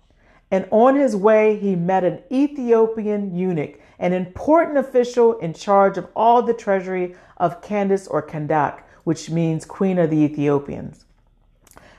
And 0.52 0.68
on 0.72 0.96
his 0.96 1.16
way, 1.16 1.58
he 1.60 1.76
met 1.76 2.04
an 2.04 2.24
Ethiopian 2.32 3.36
eunuch, 3.36 3.80
an 4.00 4.14
important 4.14 4.80
official 4.80 5.38
in 5.38 5.54
charge 5.54 5.98
of 5.98 6.08
all 6.16 6.42
the 6.42 6.56
treasury 6.56 7.16
of 7.38 7.62
Candace 7.62 8.08
or 8.08 8.26
Kandak, 8.26 8.82
which 9.04 9.30
means 9.30 9.64
Queen 9.64 10.00
of 10.00 10.10
the 10.10 10.18
Ethiopians. 10.18 11.06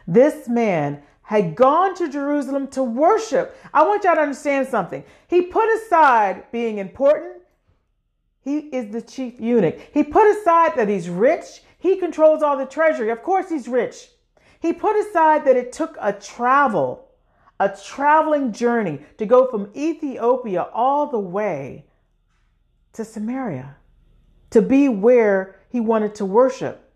This 0.07 0.49
man 0.49 1.01
had 1.31 1.55
gone 1.55 1.95
to 1.95 2.09
Jerusalem 2.09 2.67
to 2.67 2.83
worship. 2.83 3.57
I 3.73 3.85
want 3.85 4.03
y'all 4.03 4.17
to 4.17 4.21
understand 4.21 4.67
something. 4.67 5.05
He 5.29 5.43
put 5.43 5.73
aside 5.77 6.51
being 6.51 6.79
important. 6.79 7.43
He 8.41 8.59
is 8.59 8.91
the 8.93 9.01
chief 9.01 9.41
eunuch. 9.41 9.79
He 9.95 10.03
put 10.03 10.27
aside 10.27 10.73
that 10.75 10.89
he's 10.89 11.09
rich. 11.09 11.63
He 11.79 11.99
controls 11.99 12.43
all 12.43 12.57
the 12.57 12.67
treasury. 12.67 13.11
Of 13.11 13.23
course, 13.23 13.49
he's 13.49 13.69
rich. 13.69 14.09
He 14.59 14.73
put 14.73 14.97
aside 14.97 15.45
that 15.45 15.55
it 15.55 15.71
took 15.71 15.97
a 16.01 16.13
travel, 16.13 17.07
a 17.61 17.69
traveling 17.69 18.51
journey 18.51 18.99
to 19.19 19.25
go 19.25 19.47
from 19.47 19.71
Ethiopia 19.77 20.67
all 20.75 21.07
the 21.07 21.21
way 21.21 21.87
to 22.95 23.05
Samaria 23.05 23.77
to 24.51 24.61
be 24.61 24.89
where 24.89 25.61
he 25.69 25.79
wanted 25.79 26.17
to 26.17 26.25
worship. 26.25 26.93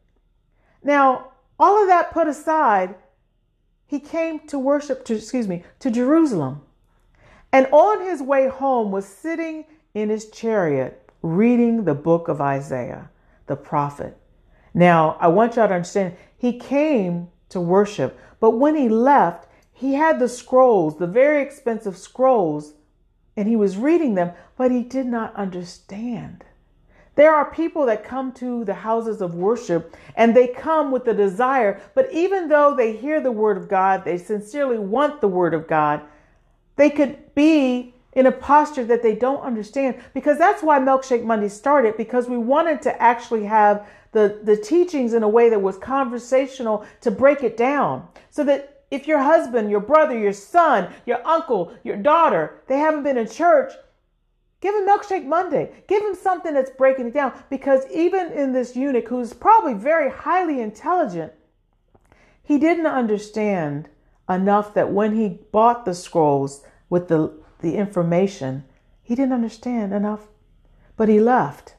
Now, 0.82 1.30
all 1.56 1.80
of 1.80 1.86
that 1.86 2.10
put 2.10 2.26
aside, 2.26 2.96
he 3.94 4.00
came 4.00 4.40
to 4.40 4.58
worship 4.58 5.04
to 5.04 5.14
excuse 5.14 5.46
me, 5.46 5.62
to 5.78 5.88
Jerusalem. 5.88 6.62
And 7.52 7.68
on 7.70 8.04
his 8.04 8.20
way 8.20 8.48
home 8.48 8.90
was 8.90 9.06
sitting 9.06 9.66
in 9.94 10.08
his 10.08 10.30
chariot 10.30 11.08
reading 11.22 11.84
the 11.84 11.94
book 11.94 12.26
of 12.26 12.40
Isaiah, 12.40 13.08
the 13.46 13.54
prophet. 13.54 14.18
Now, 14.74 15.16
I 15.20 15.28
want 15.28 15.54
y'all 15.54 15.68
to 15.68 15.74
understand, 15.74 16.16
he 16.36 16.58
came 16.58 17.28
to 17.50 17.60
worship, 17.60 18.18
but 18.40 18.58
when 18.58 18.74
he 18.74 18.88
left, 18.88 19.46
he 19.72 19.94
had 19.94 20.18
the 20.18 20.28
scrolls, 20.28 20.98
the 20.98 21.06
very 21.06 21.40
expensive 21.40 21.96
scrolls, 21.96 22.72
and 23.36 23.46
he 23.46 23.54
was 23.54 23.76
reading 23.76 24.16
them, 24.16 24.32
but 24.56 24.72
he 24.72 24.82
did 24.82 25.06
not 25.06 25.36
understand. 25.36 26.44
There 27.16 27.34
are 27.34 27.50
people 27.50 27.86
that 27.86 28.04
come 28.04 28.32
to 28.32 28.64
the 28.64 28.74
houses 28.74 29.20
of 29.20 29.34
worship 29.34 29.96
and 30.16 30.34
they 30.34 30.48
come 30.48 30.90
with 30.90 31.04
the 31.04 31.14
desire, 31.14 31.80
but 31.94 32.12
even 32.12 32.48
though 32.48 32.74
they 32.74 32.96
hear 32.96 33.20
the 33.20 33.32
word 33.32 33.56
of 33.56 33.68
God, 33.68 34.04
they 34.04 34.18
sincerely 34.18 34.78
want 34.78 35.20
the 35.20 35.28
word 35.28 35.54
of 35.54 35.68
God, 35.68 36.00
they 36.76 36.90
could 36.90 37.34
be 37.34 37.94
in 38.14 38.26
a 38.26 38.32
posture 38.32 38.84
that 38.84 39.02
they 39.02 39.14
don't 39.14 39.42
understand. 39.42 40.00
Because 40.12 40.38
that's 40.38 40.62
why 40.62 40.78
Milkshake 40.78 41.24
Monday 41.24 41.48
started 41.48 41.96
because 41.96 42.28
we 42.28 42.38
wanted 42.38 42.82
to 42.82 43.02
actually 43.02 43.44
have 43.44 43.86
the, 44.12 44.40
the 44.44 44.56
teachings 44.56 45.12
in 45.12 45.22
a 45.22 45.28
way 45.28 45.48
that 45.50 45.60
was 45.60 45.76
conversational 45.78 46.84
to 47.00 47.10
break 47.10 47.42
it 47.42 47.56
down. 47.56 48.06
So 48.30 48.44
that 48.44 48.82
if 48.90 49.08
your 49.08 49.20
husband, 49.20 49.70
your 49.70 49.80
brother, 49.80 50.16
your 50.16 50.32
son, 50.32 50.92
your 51.06 51.26
uncle, 51.26 51.72
your 51.82 51.96
daughter, 51.96 52.62
they 52.68 52.78
haven't 52.78 53.02
been 53.02 53.18
in 53.18 53.28
church, 53.28 53.72
Give 54.64 54.74
him 54.76 54.88
Milkshake 54.88 55.26
Monday. 55.26 55.70
Give 55.88 56.02
him 56.02 56.14
something 56.14 56.54
that's 56.54 56.70
breaking 56.70 57.08
it 57.08 57.12
down. 57.12 57.34
Because 57.50 57.82
even 57.92 58.32
in 58.32 58.54
this 58.54 58.74
eunuch, 58.74 59.08
who's 59.08 59.34
probably 59.34 59.74
very 59.74 60.10
highly 60.10 60.58
intelligent, 60.62 61.34
he 62.42 62.58
didn't 62.58 62.86
understand 62.86 63.90
enough 64.26 64.72
that 64.72 64.90
when 64.90 65.14
he 65.14 65.40
bought 65.52 65.84
the 65.84 65.92
scrolls 65.92 66.64
with 66.88 67.08
the, 67.08 67.30
the 67.60 67.76
information, 67.76 68.64
he 69.02 69.14
didn't 69.14 69.34
understand 69.34 69.92
enough. 69.92 70.28
But 70.96 71.10
he 71.10 71.20
left. 71.20 71.74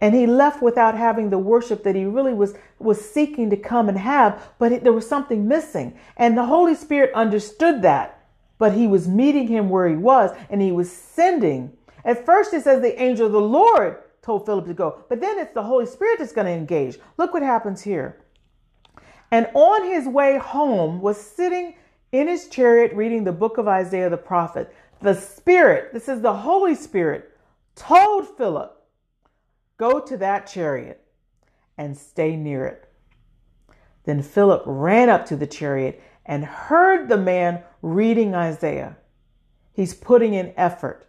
And 0.00 0.14
he 0.14 0.26
left 0.26 0.62
without 0.62 0.96
having 0.96 1.28
the 1.28 1.38
worship 1.38 1.84
that 1.84 1.94
he 1.94 2.06
really 2.06 2.32
was, 2.32 2.54
was 2.78 3.04
seeking 3.04 3.50
to 3.50 3.56
come 3.58 3.86
and 3.86 3.98
have, 3.98 4.54
but 4.58 4.72
it, 4.72 4.82
there 4.82 4.94
was 4.94 5.06
something 5.06 5.46
missing. 5.46 5.98
And 6.16 6.38
the 6.38 6.46
Holy 6.46 6.74
Spirit 6.74 7.12
understood 7.12 7.82
that, 7.82 8.26
but 8.56 8.72
he 8.72 8.86
was 8.86 9.06
meeting 9.06 9.48
him 9.48 9.68
where 9.68 9.86
he 9.86 9.96
was, 9.96 10.34
and 10.48 10.62
he 10.62 10.72
was 10.72 10.90
sending 10.90 11.74
at 12.08 12.24
first, 12.24 12.54
it 12.54 12.64
says 12.64 12.80
the 12.80 12.98
angel 13.00 13.26
of 13.26 13.32
the 13.32 13.40
Lord 13.40 13.98
told 14.22 14.46
Philip 14.46 14.64
to 14.64 14.72
go, 14.72 15.04
but 15.10 15.20
then 15.20 15.38
it's 15.38 15.52
the 15.52 15.62
Holy 15.62 15.84
Spirit 15.84 16.18
that's 16.18 16.32
going 16.32 16.46
to 16.46 16.52
engage. 16.52 16.98
Look 17.18 17.34
what 17.34 17.42
happens 17.42 17.82
here. 17.82 18.24
And 19.30 19.46
on 19.52 19.84
his 19.84 20.08
way 20.08 20.38
home 20.38 21.02
was 21.02 21.20
sitting 21.20 21.74
in 22.10 22.26
his 22.26 22.48
chariot 22.48 22.94
reading 22.94 23.24
the 23.24 23.32
book 23.32 23.58
of 23.58 23.68
Isaiah 23.68 24.08
the 24.08 24.16
prophet. 24.16 24.74
The 25.02 25.12
Spirit, 25.12 25.92
this 25.92 26.08
is 26.08 26.22
the 26.22 26.32
Holy 26.32 26.74
Spirit, 26.74 27.36
told 27.74 28.26
Philip, 28.38 28.74
Go 29.76 30.00
to 30.00 30.16
that 30.16 30.46
chariot 30.46 31.04
and 31.76 31.94
stay 31.94 32.36
near 32.36 32.64
it. 32.64 32.90
Then 34.04 34.22
Philip 34.22 34.62
ran 34.64 35.10
up 35.10 35.26
to 35.26 35.36
the 35.36 35.46
chariot 35.46 36.02
and 36.24 36.46
heard 36.46 37.10
the 37.10 37.18
man 37.18 37.64
reading 37.82 38.34
Isaiah. 38.34 38.96
He's 39.74 39.92
putting 39.92 40.32
in 40.32 40.54
effort. 40.56 41.07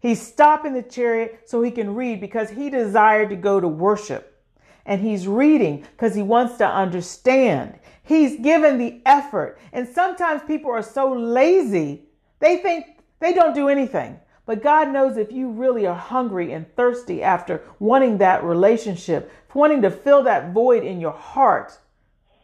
He's 0.00 0.20
stopping 0.20 0.74
the 0.74 0.82
chariot 0.82 1.42
so 1.46 1.62
he 1.62 1.70
can 1.70 1.94
read 1.94 2.20
because 2.20 2.50
he 2.50 2.70
desired 2.70 3.30
to 3.30 3.36
go 3.36 3.60
to 3.60 3.68
worship. 3.68 4.42
And 4.86 5.00
he's 5.00 5.28
reading 5.28 5.84
because 5.92 6.14
he 6.14 6.22
wants 6.22 6.56
to 6.58 6.66
understand. 6.66 7.78
He's 8.02 8.40
given 8.40 8.78
the 8.78 9.02
effort. 9.04 9.58
And 9.72 9.86
sometimes 9.86 10.42
people 10.46 10.70
are 10.70 10.82
so 10.82 11.12
lazy, 11.12 12.04
they 12.38 12.58
think 12.58 12.86
they 13.20 13.34
don't 13.34 13.54
do 13.54 13.68
anything. 13.68 14.18
But 14.46 14.62
God 14.62 14.90
knows 14.92 15.18
if 15.18 15.30
you 15.30 15.50
really 15.50 15.86
are 15.86 15.94
hungry 15.94 16.52
and 16.52 16.74
thirsty 16.74 17.22
after 17.22 17.62
wanting 17.78 18.16
that 18.18 18.42
relationship, 18.42 19.30
wanting 19.52 19.82
to 19.82 19.90
fill 19.90 20.22
that 20.22 20.54
void 20.54 20.84
in 20.84 21.00
your 21.02 21.12
heart, 21.12 21.78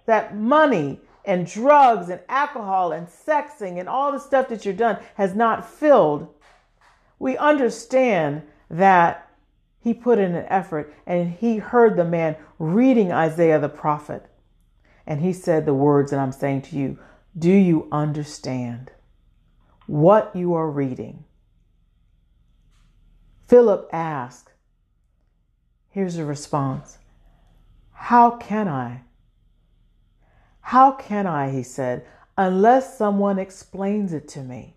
that 0.05 0.37
money 0.37 1.01
and 1.25 1.47
drugs 1.47 2.11
and 2.11 2.21
alcohol 2.29 2.93
and 2.93 3.09
sexing 3.09 3.81
and 3.81 3.89
all 3.89 4.13
the 4.13 4.19
stuff 4.19 4.49
that 4.49 4.67
you're 4.67 4.75
done 4.75 4.99
has 5.15 5.35
not 5.35 5.67
filled, 5.67 6.29
we 7.25 7.39
understand 7.39 8.43
that 8.69 9.31
he 9.81 9.95
put 9.95 10.19
in 10.19 10.35
an 10.35 10.45
effort 10.51 10.93
and 11.07 11.33
he 11.33 11.57
heard 11.57 11.97
the 11.97 12.05
man 12.05 12.37
reading 12.59 13.11
Isaiah 13.11 13.59
the 13.59 13.71
prophet. 13.71 14.27
And 15.07 15.23
he 15.23 15.33
said 15.33 15.65
the 15.65 15.73
words 15.73 16.11
that 16.11 16.21
I'm 16.21 16.33
saying 16.33 16.61
to 16.63 16.77
you 16.77 16.99
Do 17.39 17.51
you 17.51 17.89
understand 17.91 18.91
what 19.87 20.37
you 20.37 20.53
are 20.53 20.71
reading? 20.71 21.25
Philip 23.49 23.89
asked, 23.91 24.53
Here's 25.89 26.17
the 26.17 26.27
response 26.27 26.99
How 27.93 28.33
can 28.33 28.69
I? 28.69 29.01
How 30.61 30.93
can 30.93 31.27
I, 31.27 31.53
he 31.53 31.63
said, 31.63 32.05
unless 32.37 32.99
someone 32.99 33.39
explains 33.39 34.13
it 34.13 34.29
to 34.29 34.43
me? 34.43 34.77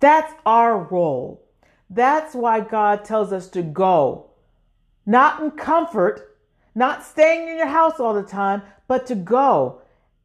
That's 0.00 0.32
our 0.46 0.84
role. 0.84 1.46
That's 1.90 2.34
why 2.34 2.60
God 2.60 3.04
tells 3.04 3.32
us 3.32 3.48
to 3.48 3.62
go. 3.62 4.30
Not 5.04 5.42
in 5.42 5.50
comfort, 5.50 6.38
not 6.74 7.04
staying 7.04 7.48
in 7.48 7.58
your 7.58 7.66
house 7.66 7.98
all 7.98 8.14
the 8.14 8.22
time, 8.22 8.62
but 8.86 9.06
to 9.08 9.16
go. 9.16 9.82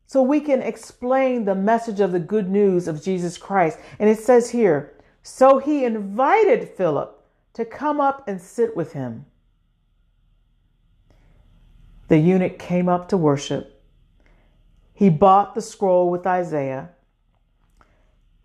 so 0.08 0.22
we 0.22 0.40
can 0.40 0.62
explain 0.62 1.46
the 1.46 1.56
message 1.56 2.00
of 2.00 2.12
the 2.12 2.20
good 2.20 2.50
news 2.50 2.88
of 2.88 3.04
Jesus 3.04 3.38
Christ. 3.38 3.80
And 4.00 4.10
it 4.10 4.20
says 4.20 4.52
here, 4.52 4.94
so 5.24 5.58
he 5.58 5.84
invited 5.84 6.70
Philip 6.70 7.24
to 7.54 7.66
come 7.66 8.00
up 8.00 8.28
and 8.28 8.40
sit 8.40 8.76
with 8.76 8.94
him. 8.94 9.26
The 12.08 12.20
eunuch 12.20 12.60
came 12.60 12.88
up 12.88 13.10
to 13.10 13.18
worship. 13.18 13.82
He 14.94 15.10
bought 15.10 15.56
the 15.56 15.62
scroll 15.62 16.12
with 16.12 16.28
Isaiah. 16.28 16.90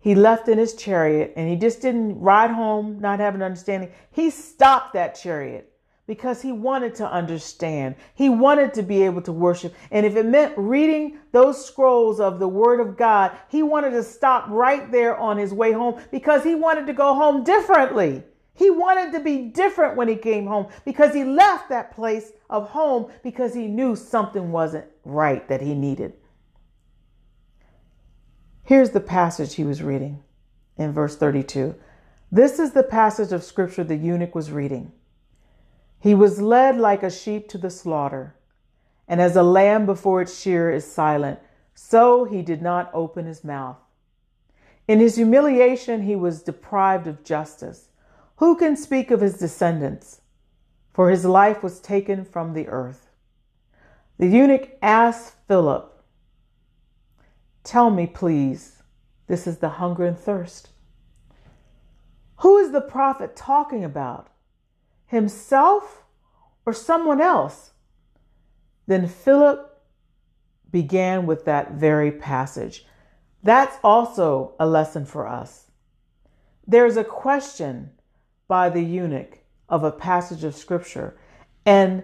He 0.01 0.15
left 0.15 0.49
in 0.49 0.57
his 0.57 0.73
chariot 0.73 1.33
and 1.35 1.47
he 1.47 1.55
just 1.55 1.79
didn't 1.79 2.19
ride 2.19 2.51
home, 2.51 2.99
not 2.99 3.19
having 3.19 3.43
understanding. 3.43 3.91
He 4.11 4.31
stopped 4.31 4.93
that 4.93 5.15
chariot 5.15 5.71
because 6.07 6.41
he 6.41 6.51
wanted 6.51 6.95
to 6.95 7.09
understand. 7.09 7.95
He 8.15 8.27
wanted 8.27 8.73
to 8.73 8.81
be 8.81 9.03
able 9.03 9.21
to 9.21 9.31
worship. 9.31 9.75
And 9.91 10.05
if 10.05 10.15
it 10.15 10.25
meant 10.25 10.57
reading 10.57 11.19
those 11.31 11.63
scrolls 11.63 12.19
of 12.19 12.39
the 12.39 12.47
Word 12.47 12.79
of 12.79 12.97
God, 12.97 13.31
he 13.47 13.61
wanted 13.61 13.91
to 13.91 14.03
stop 14.03 14.47
right 14.49 14.91
there 14.91 15.15
on 15.15 15.37
his 15.37 15.53
way 15.53 15.71
home 15.71 16.01
because 16.11 16.43
he 16.43 16.55
wanted 16.55 16.87
to 16.87 16.93
go 16.93 17.13
home 17.13 17.43
differently. 17.43 18.23
He 18.55 18.69
wanted 18.69 19.11
to 19.13 19.19
be 19.19 19.49
different 19.49 19.95
when 19.95 20.07
he 20.07 20.15
came 20.15 20.47
home 20.47 20.67
because 20.83 21.13
he 21.13 21.23
left 21.23 21.69
that 21.69 21.95
place 21.95 22.31
of 22.49 22.69
home 22.69 23.11
because 23.23 23.53
he 23.53 23.67
knew 23.67 23.95
something 23.95 24.51
wasn't 24.51 24.85
right 25.05 25.47
that 25.47 25.61
he 25.61 25.73
needed. 25.73 26.13
Here's 28.63 28.91
the 28.91 28.99
passage 28.99 29.55
he 29.55 29.63
was 29.63 29.81
reading 29.81 30.23
in 30.77 30.91
verse 30.91 31.17
32. 31.17 31.75
This 32.31 32.59
is 32.59 32.71
the 32.71 32.83
passage 32.83 33.31
of 33.31 33.43
scripture 33.43 33.83
the 33.83 33.95
eunuch 33.95 34.33
was 34.33 34.51
reading. 34.51 34.91
He 35.99 36.15
was 36.15 36.41
led 36.41 36.77
like 36.77 37.03
a 37.03 37.11
sheep 37.11 37.49
to 37.49 37.57
the 37.57 37.69
slaughter, 37.69 38.35
and 39.07 39.21
as 39.21 39.35
a 39.35 39.43
lamb 39.43 39.85
before 39.85 40.21
its 40.21 40.39
shearer 40.39 40.71
is 40.71 40.89
silent, 40.89 41.39
so 41.75 42.23
he 42.25 42.41
did 42.41 42.61
not 42.61 42.89
open 42.93 43.25
his 43.25 43.43
mouth. 43.43 43.77
In 44.87 44.99
his 44.99 45.15
humiliation, 45.15 46.03
he 46.03 46.15
was 46.15 46.41
deprived 46.41 47.07
of 47.07 47.23
justice. 47.23 47.89
Who 48.37 48.55
can 48.55 48.75
speak 48.75 49.11
of 49.11 49.21
his 49.21 49.37
descendants? 49.37 50.21
For 50.93 51.09
his 51.09 51.25
life 51.25 51.61
was 51.61 51.79
taken 51.79 52.25
from 52.25 52.53
the 52.53 52.67
earth. 52.67 53.09
The 54.17 54.27
eunuch 54.27 54.69
asked 54.81 55.35
Philip, 55.47 55.90
Tell 57.63 57.89
me, 57.89 58.07
please, 58.07 58.81
this 59.27 59.47
is 59.47 59.57
the 59.59 59.69
hunger 59.69 60.05
and 60.05 60.17
thirst. 60.17 60.69
Who 62.37 62.57
is 62.57 62.71
the 62.71 62.81
prophet 62.81 63.35
talking 63.35 63.83
about? 63.83 64.31
himself 65.11 66.05
or 66.65 66.71
someone 66.71 67.19
else? 67.19 67.71
Then 68.87 69.07
Philip 69.07 69.77
began 70.71 71.25
with 71.25 71.43
that 71.45 71.73
very 71.73 72.13
passage. 72.13 72.85
That's 73.43 73.75
also 73.83 74.55
a 74.57 74.65
lesson 74.65 75.05
for 75.05 75.27
us. 75.27 75.69
There's 76.65 76.95
a 76.95 77.03
question 77.03 77.91
by 78.47 78.69
the 78.69 78.81
eunuch 78.81 79.39
of 79.67 79.83
a 79.83 79.91
passage 79.91 80.45
of 80.45 80.55
scripture, 80.55 81.17
and 81.65 82.03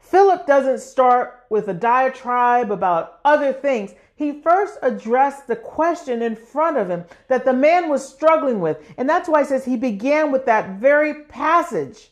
Philip 0.00 0.46
doesn't 0.46 0.80
start 0.80 1.44
with 1.50 1.68
a 1.68 1.74
diatribe 1.74 2.72
about 2.72 3.20
other 3.24 3.52
things. 3.52 3.94
He 4.18 4.32
first 4.32 4.78
addressed 4.82 5.46
the 5.46 5.54
question 5.54 6.22
in 6.22 6.34
front 6.34 6.76
of 6.76 6.90
him 6.90 7.04
that 7.28 7.44
the 7.44 7.52
man 7.52 7.88
was 7.88 8.06
struggling 8.06 8.58
with. 8.58 8.78
And 8.96 9.08
that's 9.08 9.28
why 9.28 9.42
he 9.42 9.46
says 9.46 9.64
he 9.64 9.76
began 9.76 10.32
with 10.32 10.44
that 10.46 10.80
very 10.80 11.22
passage. 11.26 12.10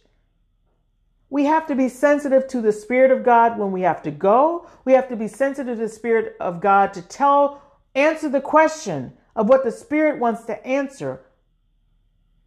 We 1.30 1.46
have 1.46 1.66
to 1.66 1.74
be 1.74 1.88
sensitive 1.88 2.46
to 2.46 2.60
the 2.60 2.70
Spirit 2.70 3.10
of 3.10 3.24
God 3.24 3.58
when 3.58 3.72
we 3.72 3.80
have 3.80 4.04
to 4.04 4.12
go. 4.12 4.68
We 4.84 4.92
have 4.92 5.08
to 5.08 5.16
be 5.16 5.26
sensitive 5.26 5.78
to 5.78 5.82
the 5.82 5.88
Spirit 5.88 6.36
of 6.38 6.60
God 6.60 6.94
to 6.94 7.02
tell, 7.02 7.60
answer 7.96 8.28
the 8.28 8.40
question 8.40 9.12
of 9.34 9.48
what 9.48 9.64
the 9.64 9.72
Spirit 9.72 10.20
wants 10.20 10.44
to 10.44 10.64
answer. 10.64 11.22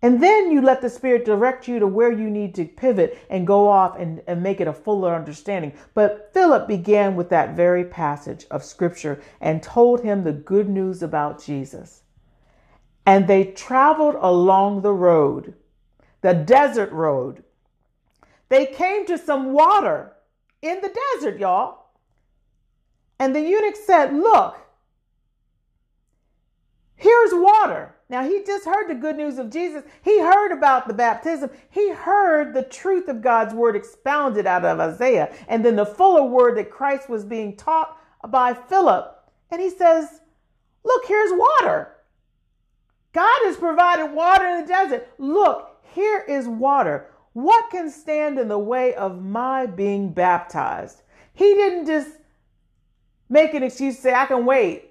And 0.01 0.23
then 0.23 0.51
you 0.51 0.61
let 0.61 0.81
the 0.81 0.89
Spirit 0.89 1.25
direct 1.25 1.67
you 1.67 1.79
to 1.79 1.87
where 1.87 2.11
you 2.11 2.29
need 2.29 2.55
to 2.55 2.65
pivot 2.65 3.17
and 3.29 3.45
go 3.45 3.67
off 3.67 3.99
and, 3.99 4.21
and 4.27 4.41
make 4.41 4.61
it 4.61 4.67
a 4.67 4.73
fuller 4.73 5.13
understanding. 5.13 5.73
But 5.93 6.31
Philip 6.33 6.67
began 6.67 7.15
with 7.15 7.29
that 7.29 7.55
very 7.55 7.83
passage 7.83 8.45
of 8.49 8.63
Scripture 8.63 9.21
and 9.41 9.61
told 9.61 10.01
him 10.01 10.23
the 10.23 10.31
good 10.31 10.69
news 10.69 11.03
about 11.03 11.43
Jesus. 11.43 12.03
And 13.05 13.27
they 13.27 13.45
traveled 13.45 14.15
along 14.19 14.81
the 14.81 14.93
road, 14.93 15.55
the 16.21 16.33
desert 16.33 16.91
road 16.91 17.43
they 18.49 18.65
came 18.65 19.05
to 19.05 19.17
some 19.17 19.53
water 19.53 20.13
in 20.61 20.81
the 20.81 20.93
desert, 21.13 21.39
y'all. 21.39 21.85
And 23.19 23.35
the 23.35 23.41
eunuch 23.41 23.75
said, 23.75 24.13
Look, 24.13 24.57
here's 26.99 27.33
water. 27.33 27.95
Now, 28.09 28.23
he 28.23 28.43
just 28.43 28.65
heard 28.65 28.89
the 28.89 28.95
good 28.95 29.17
news 29.17 29.37
of 29.37 29.51
Jesus. 29.51 29.83
He 30.03 30.19
heard 30.19 30.51
about 30.51 30.87
the 30.87 30.93
baptism. 30.93 31.51
He 31.69 31.91
heard 31.91 32.53
the 32.53 32.63
truth 32.63 33.07
of 33.07 33.21
God's 33.21 33.53
word 33.53 33.75
expounded 33.75 34.47
out 34.47 34.65
of 34.65 34.79
Isaiah, 34.79 35.33
and 35.47 35.63
then 35.63 35.75
the 35.75 35.85
fuller 35.85 36.23
word 36.23 36.57
that 36.57 36.71
Christ 36.71 37.09
was 37.09 37.23
being 37.23 37.55
taught 37.55 37.97
by 38.27 38.53
Philip. 38.53 39.15
And 39.51 39.61
he 39.61 39.69
says, 39.69 40.21
Look, 40.83 41.05
here's 41.07 41.31
water. 41.33 41.95
God 43.13 43.39
has 43.43 43.57
provided 43.57 44.13
water 44.13 44.47
in 44.47 44.61
the 44.61 44.67
desert. 44.67 45.09
Look, 45.17 45.77
here 45.93 46.23
is 46.27 46.47
water. 46.47 47.07
What 47.33 47.69
can 47.69 47.89
stand 47.89 48.39
in 48.39 48.47
the 48.47 48.59
way 48.59 48.93
of 48.95 49.23
my 49.23 49.65
being 49.65 50.13
baptized? 50.13 51.01
He 51.33 51.53
didn't 51.53 51.85
just 51.85 52.09
make 53.29 53.53
an 53.53 53.63
excuse 53.63 53.99
say, 53.99 54.13
I 54.13 54.25
can 54.25 54.45
wait 54.45 54.88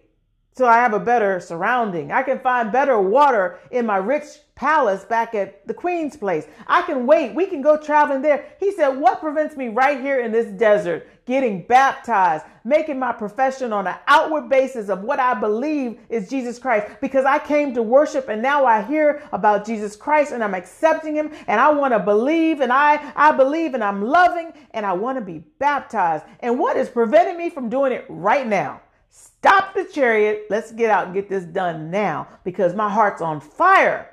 till 0.59 0.67
I 0.67 0.79
have 0.79 0.93
a 0.93 1.01
better 1.01 1.39
surrounding. 1.39 2.11
I 2.11 2.23
can 2.23 2.41
find 2.41 2.73
better 2.73 3.01
water 3.01 3.61
in 3.71 3.87
my 3.87 3.97
rich 3.97 4.25
palace 4.57 5.05
back 5.05 5.37
at 5.37 5.65
the 5.69 5.73
Queen's 5.73 6.17
place. 6.17 6.49
I 6.67 6.83
can 6.83 7.07
wait. 7.07 7.33
We 7.33 7.47
can 7.47 7.63
go 7.63 7.77
traveling 7.77 8.23
there. 8.23 8.45
He 8.59 8.73
said, 8.73 8.89
What 8.89 9.21
prevents 9.21 9.57
me 9.57 9.69
right 9.69 10.01
here 10.01 10.21
in 10.21 10.33
this 10.33 10.49
desert 10.59 11.09
getting 11.27 11.65
baptized, 11.69 12.45
making 12.65 12.99
my 12.99 13.13
profession 13.13 13.73
on 13.73 13.87
an 13.87 13.95
outward 14.09 14.49
basis 14.49 14.89
of 14.89 15.03
what 15.03 15.21
I 15.21 15.35
believe 15.35 16.01
is 16.09 16.29
Jesus 16.29 16.59
Christ? 16.59 16.89
Because 17.01 17.25
I 17.25 17.39
came 17.39 17.73
to 17.75 17.83
worship 17.83 18.29
and 18.29 18.43
now 18.43 18.67
I 18.67 18.83
hear 18.83 19.23
about 19.31 19.65
Jesus 19.65 19.95
Christ 19.95 20.33
and 20.33 20.43
I'm 20.43 20.55
accepting 20.55 21.15
him 21.15 21.31
and 21.47 21.61
I 21.61 21.71
want 21.71 21.95
to 21.95 22.01
believe 22.01 22.61
and 22.61 22.73
I, 22.73 23.13
I 23.15 23.31
believe 23.31 23.75
and 23.75 23.85
I'm 23.85 24.03
loving 24.03 24.53
and 24.73 24.85
I 24.85 24.93
want 24.93 25.19
to 25.19 25.25
be 25.25 25.45
baptized. 25.61 26.25
And 26.41 26.59
what 26.59 26.77
is 26.77 26.89
preventing 26.89 27.39
me 27.39 27.49
from 27.49 27.69
doing 27.69 27.93
it 27.93 28.07
right 28.09 28.47
now? 28.47 28.81
Stop 29.11 29.75
the 29.75 29.85
chariot. 29.85 30.47
Let's 30.51 30.73
get 30.73 30.91
out 30.91 31.07
and 31.07 31.15
get 31.15 31.29
this 31.29 31.45
done 31.45 31.91
now 31.91 32.29
because 32.45 32.75
my 32.75 32.89
heart's 32.89 33.23
on 33.23 33.41
fire. 33.41 34.11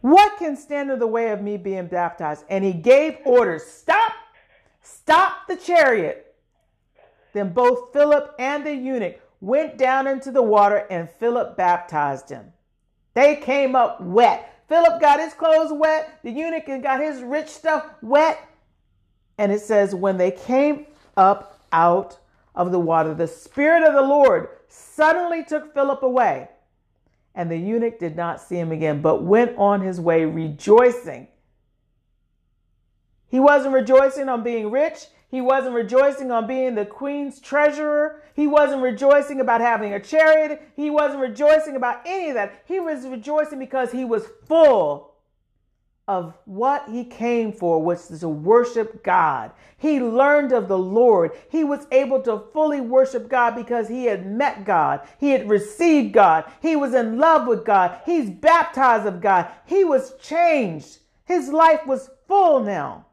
What 0.00 0.38
can 0.38 0.56
stand 0.56 0.90
in 0.90 0.98
the 0.98 1.06
way 1.06 1.30
of 1.30 1.42
me 1.42 1.56
being 1.56 1.86
baptized? 1.86 2.44
And 2.48 2.64
he 2.64 2.72
gave 2.72 3.18
orders 3.24 3.64
stop, 3.64 4.12
stop 4.80 5.48
the 5.48 5.56
chariot. 5.56 6.34
Then 7.32 7.52
both 7.52 7.92
Philip 7.92 8.34
and 8.38 8.64
the 8.64 8.74
eunuch 8.74 9.20
went 9.40 9.76
down 9.76 10.06
into 10.06 10.30
the 10.30 10.42
water, 10.42 10.86
and 10.90 11.10
Philip 11.10 11.56
baptized 11.56 12.30
him. 12.30 12.52
They 13.14 13.36
came 13.36 13.76
up 13.76 14.00
wet. 14.00 14.62
Philip 14.68 15.00
got 15.00 15.20
his 15.20 15.34
clothes 15.34 15.72
wet, 15.72 16.18
the 16.22 16.30
eunuch 16.30 16.66
got 16.82 17.00
his 17.00 17.22
rich 17.22 17.48
stuff 17.48 17.86
wet. 18.02 18.40
And 19.38 19.52
it 19.52 19.60
says, 19.60 19.94
when 19.94 20.16
they 20.16 20.30
came 20.30 20.86
up 21.16 21.60
out 21.72 22.18
of 22.56 22.72
the 22.72 22.80
water, 22.80 23.14
the 23.14 23.28
Spirit 23.28 23.82
of 23.82 23.94
the 23.94 24.02
Lord 24.02 24.48
suddenly 24.68 25.44
took 25.44 25.74
Philip 25.74 26.02
away 26.02 26.48
and 27.36 27.50
the 27.50 27.58
eunuch 27.58 27.98
did 27.98 28.16
not 28.16 28.40
see 28.40 28.56
him 28.56 28.72
again, 28.72 29.02
but 29.02 29.22
went 29.22 29.56
on 29.58 29.82
his 29.82 30.00
way 30.00 30.24
rejoicing. 30.24 31.28
He 33.28 33.38
wasn't 33.38 33.74
rejoicing 33.74 34.28
on 34.30 34.42
being 34.42 34.70
rich. 34.70 35.06
He 35.28 35.42
wasn't 35.42 35.74
rejoicing 35.74 36.30
on 36.30 36.46
being 36.46 36.74
the 36.74 36.86
queen's 36.86 37.40
treasurer. 37.40 38.22
He 38.34 38.46
wasn't 38.46 38.82
rejoicing 38.82 39.40
about 39.40 39.60
having 39.60 39.92
a 39.92 40.00
chariot. 40.00 40.62
He 40.74 40.88
wasn't 40.88 41.20
rejoicing 41.20 41.76
about 41.76 42.00
any 42.06 42.30
of 42.30 42.34
that. 42.36 42.62
He 42.64 42.80
was 42.80 43.06
rejoicing 43.06 43.58
because 43.58 43.92
he 43.92 44.04
was 44.04 44.26
full 44.46 45.15
of 46.08 46.34
what 46.44 46.88
he 46.88 47.04
came 47.04 47.52
for, 47.52 47.92
is 47.92 48.20
to 48.20 48.28
worship 48.28 49.02
God. 49.02 49.50
He 49.76 50.00
learned 50.00 50.52
of 50.52 50.68
the 50.68 50.78
Lord. 50.78 51.32
He 51.50 51.64
was 51.64 51.86
able 51.90 52.22
to 52.22 52.44
fully 52.52 52.80
worship 52.80 53.28
God 53.28 53.56
because 53.56 53.88
he 53.88 54.04
had 54.04 54.24
met 54.24 54.64
God. 54.64 55.00
He 55.18 55.30
had 55.30 55.48
received 55.48 56.12
God. 56.12 56.44
He 56.62 56.76
was 56.76 56.94
in 56.94 57.18
love 57.18 57.48
with 57.48 57.64
God. 57.64 58.00
He's 58.06 58.30
baptized 58.30 59.06
of 59.06 59.20
God. 59.20 59.50
He 59.64 59.82
was 59.82 60.14
changed. 60.20 60.98
His 61.24 61.48
life 61.48 61.84
was 61.86 62.10
full 62.28 62.60
now. 62.60 63.06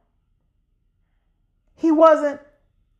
He 1.75 1.91
wasn't 1.91 2.39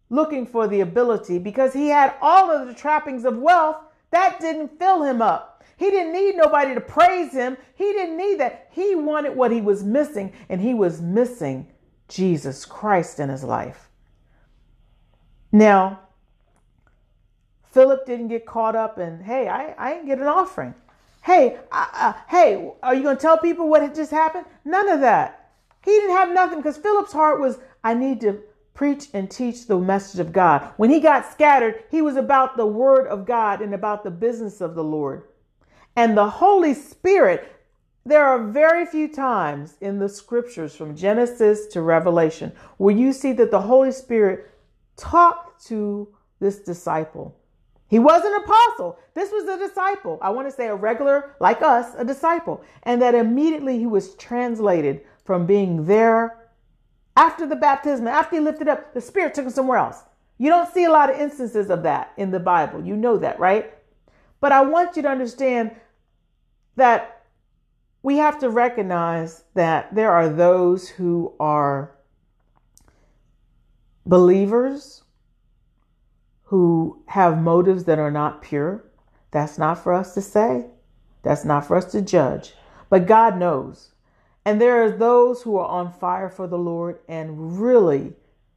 looking 0.09 0.47
for 0.47 0.67
the 0.67 0.81
ability 0.81 1.37
because 1.37 1.73
he 1.73 1.89
had 1.89 2.15
all 2.19 2.49
of 2.49 2.67
the 2.67 2.73
trappings 2.73 3.25
of 3.25 3.37
wealth. 3.37 3.77
That 4.09 4.39
didn't 4.39 4.79
fill 4.79 5.03
him 5.03 5.21
up. 5.21 5.52
He 5.77 5.89
didn't 5.89 6.13
need 6.13 6.35
nobody 6.35 6.73
to 6.73 6.81
praise 6.81 7.33
him. 7.33 7.57
He 7.75 7.91
didn't 7.93 8.17
need 8.17 8.39
that. 8.39 8.67
He 8.71 8.95
wanted 8.95 9.35
what 9.35 9.51
he 9.51 9.61
was 9.61 9.83
missing, 9.83 10.33
and 10.49 10.61
he 10.61 10.73
was 10.73 11.01
missing 11.01 11.67
Jesus 12.07 12.65
Christ 12.65 13.19
in 13.19 13.29
his 13.29 13.43
life. 13.43 13.89
Now, 15.51 15.99
Philip 17.63 18.05
didn't 18.05 18.27
get 18.27 18.45
caught 18.45 18.75
up 18.75 18.99
in, 18.99 19.21
hey, 19.21 19.47
I, 19.47 19.73
I 19.77 19.93
didn't 19.93 20.07
get 20.07 20.19
an 20.19 20.27
offering. 20.27 20.75
Hey, 21.23 21.57
uh, 21.71 22.13
hey, 22.27 22.71
are 22.83 22.93
you 22.93 23.01
going 23.01 23.15
to 23.15 23.21
tell 23.21 23.37
people 23.37 23.67
what 23.67 23.81
had 23.81 23.95
just 23.95 24.11
happened? 24.11 24.45
None 24.65 24.89
of 24.89 24.99
that. 25.01 25.51
He 25.83 25.91
didn't 25.91 26.15
have 26.15 26.33
nothing 26.33 26.59
because 26.59 26.77
Philip's 26.77 27.13
heart 27.13 27.39
was, 27.39 27.59
I 27.83 27.93
need 27.93 28.21
to 28.21 28.41
preach 28.73 29.07
and 29.13 29.29
teach 29.29 29.67
the 29.67 29.77
message 29.77 30.19
of 30.19 30.33
God. 30.33 30.73
When 30.77 30.89
he 30.89 30.99
got 30.99 31.31
scattered, 31.31 31.83
he 31.89 32.01
was 32.01 32.15
about 32.15 32.57
the 32.57 32.65
word 32.65 33.07
of 33.07 33.25
God 33.25 33.61
and 33.61 33.73
about 33.73 34.03
the 34.03 34.11
business 34.11 34.61
of 34.61 34.75
the 34.75 34.83
Lord. 34.83 35.23
And 35.95 36.17
the 36.17 36.29
Holy 36.29 36.73
Spirit, 36.73 37.51
there 38.05 38.25
are 38.25 38.43
very 38.43 38.85
few 38.85 39.07
times 39.07 39.77
in 39.81 39.99
the 39.99 40.09
scriptures 40.09 40.75
from 40.75 40.95
Genesis 40.95 41.67
to 41.67 41.81
Revelation 41.81 42.51
where 42.77 42.95
you 42.95 43.13
see 43.13 43.31
that 43.33 43.51
the 43.51 43.61
Holy 43.61 43.91
Spirit 43.91 44.51
talked 44.97 45.65
to 45.67 46.07
this 46.39 46.59
disciple. 46.59 47.35
He 47.87 47.99
was 47.99 48.23
an 48.25 48.33
apostle. 48.43 48.97
This 49.13 49.31
was 49.31 49.47
a 49.47 49.67
disciple. 49.67 50.17
I 50.21 50.31
want 50.31 50.47
to 50.49 50.55
say 50.55 50.67
a 50.67 50.75
regular, 50.75 51.35
like 51.39 51.61
us, 51.61 51.93
a 51.97 52.03
disciple. 52.03 52.63
And 52.83 53.01
that 53.01 53.13
immediately 53.13 53.77
he 53.77 53.85
was 53.85 54.15
translated 54.15 55.01
from 55.23 55.45
being 55.45 55.85
there 55.85 56.43
after 57.15 57.45
the 57.45 57.55
baptism, 57.55 58.07
after 58.07 58.37
he 58.37 58.41
lifted 58.41 58.67
up, 58.67 58.93
the 58.93 59.01
Spirit 59.01 59.33
took 59.33 59.45
him 59.45 59.51
somewhere 59.51 59.77
else. 59.77 60.03
You 60.39 60.49
don't 60.49 60.71
see 60.73 60.85
a 60.85 60.91
lot 60.91 61.13
of 61.13 61.19
instances 61.19 61.69
of 61.69 61.83
that 61.83 62.11
in 62.17 62.31
the 62.31 62.39
Bible. 62.39 62.83
You 62.83 62.95
know 62.95 63.17
that, 63.17 63.39
right? 63.39 63.71
But 64.43 64.51
I 64.51 64.61
want 64.61 64.97
you 64.97 65.01
to 65.03 65.07
understand 65.07 65.71
that 66.75 67.23
we 68.01 68.17
have 68.17 68.39
to 68.39 68.49
recognize 68.49 69.45
that 69.53 69.95
there 69.95 70.11
are 70.11 70.27
those 70.27 70.89
who 70.89 71.33
are 71.39 71.95
believers 74.05 75.03
who 76.43 77.01
have 77.07 77.41
motives 77.41 77.85
that 77.85 77.99
are 77.99 78.11
not 78.11 78.41
pure. 78.41 78.83
That's 79.31 79.57
not 79.57 79.81
for 79.81 79.93
us 79.93 80.13
to 80.15 80.21
say. 80.21 80.65
That's 81.21 81.45
not 81.45 81.65
for 81.65 81.77
us 81.77 81.89
to 81.93 82.01
judge. 82.01 82.53
But 82.89 83.07
God 83.07 83.37
knows. 83.37 83.93
And 84.43 84.59
there 84.59 84.83
are 84.83 84.91
those 84.91 85.41
who 85.41 85.55
are 85.55 85.69
on 85.69 85.89
fire 85.89 86.27
for 86.27 86.47
the 86.47 86.57
Lord 86.57 86.99
and 87.07 87.61
really 87.61 88.11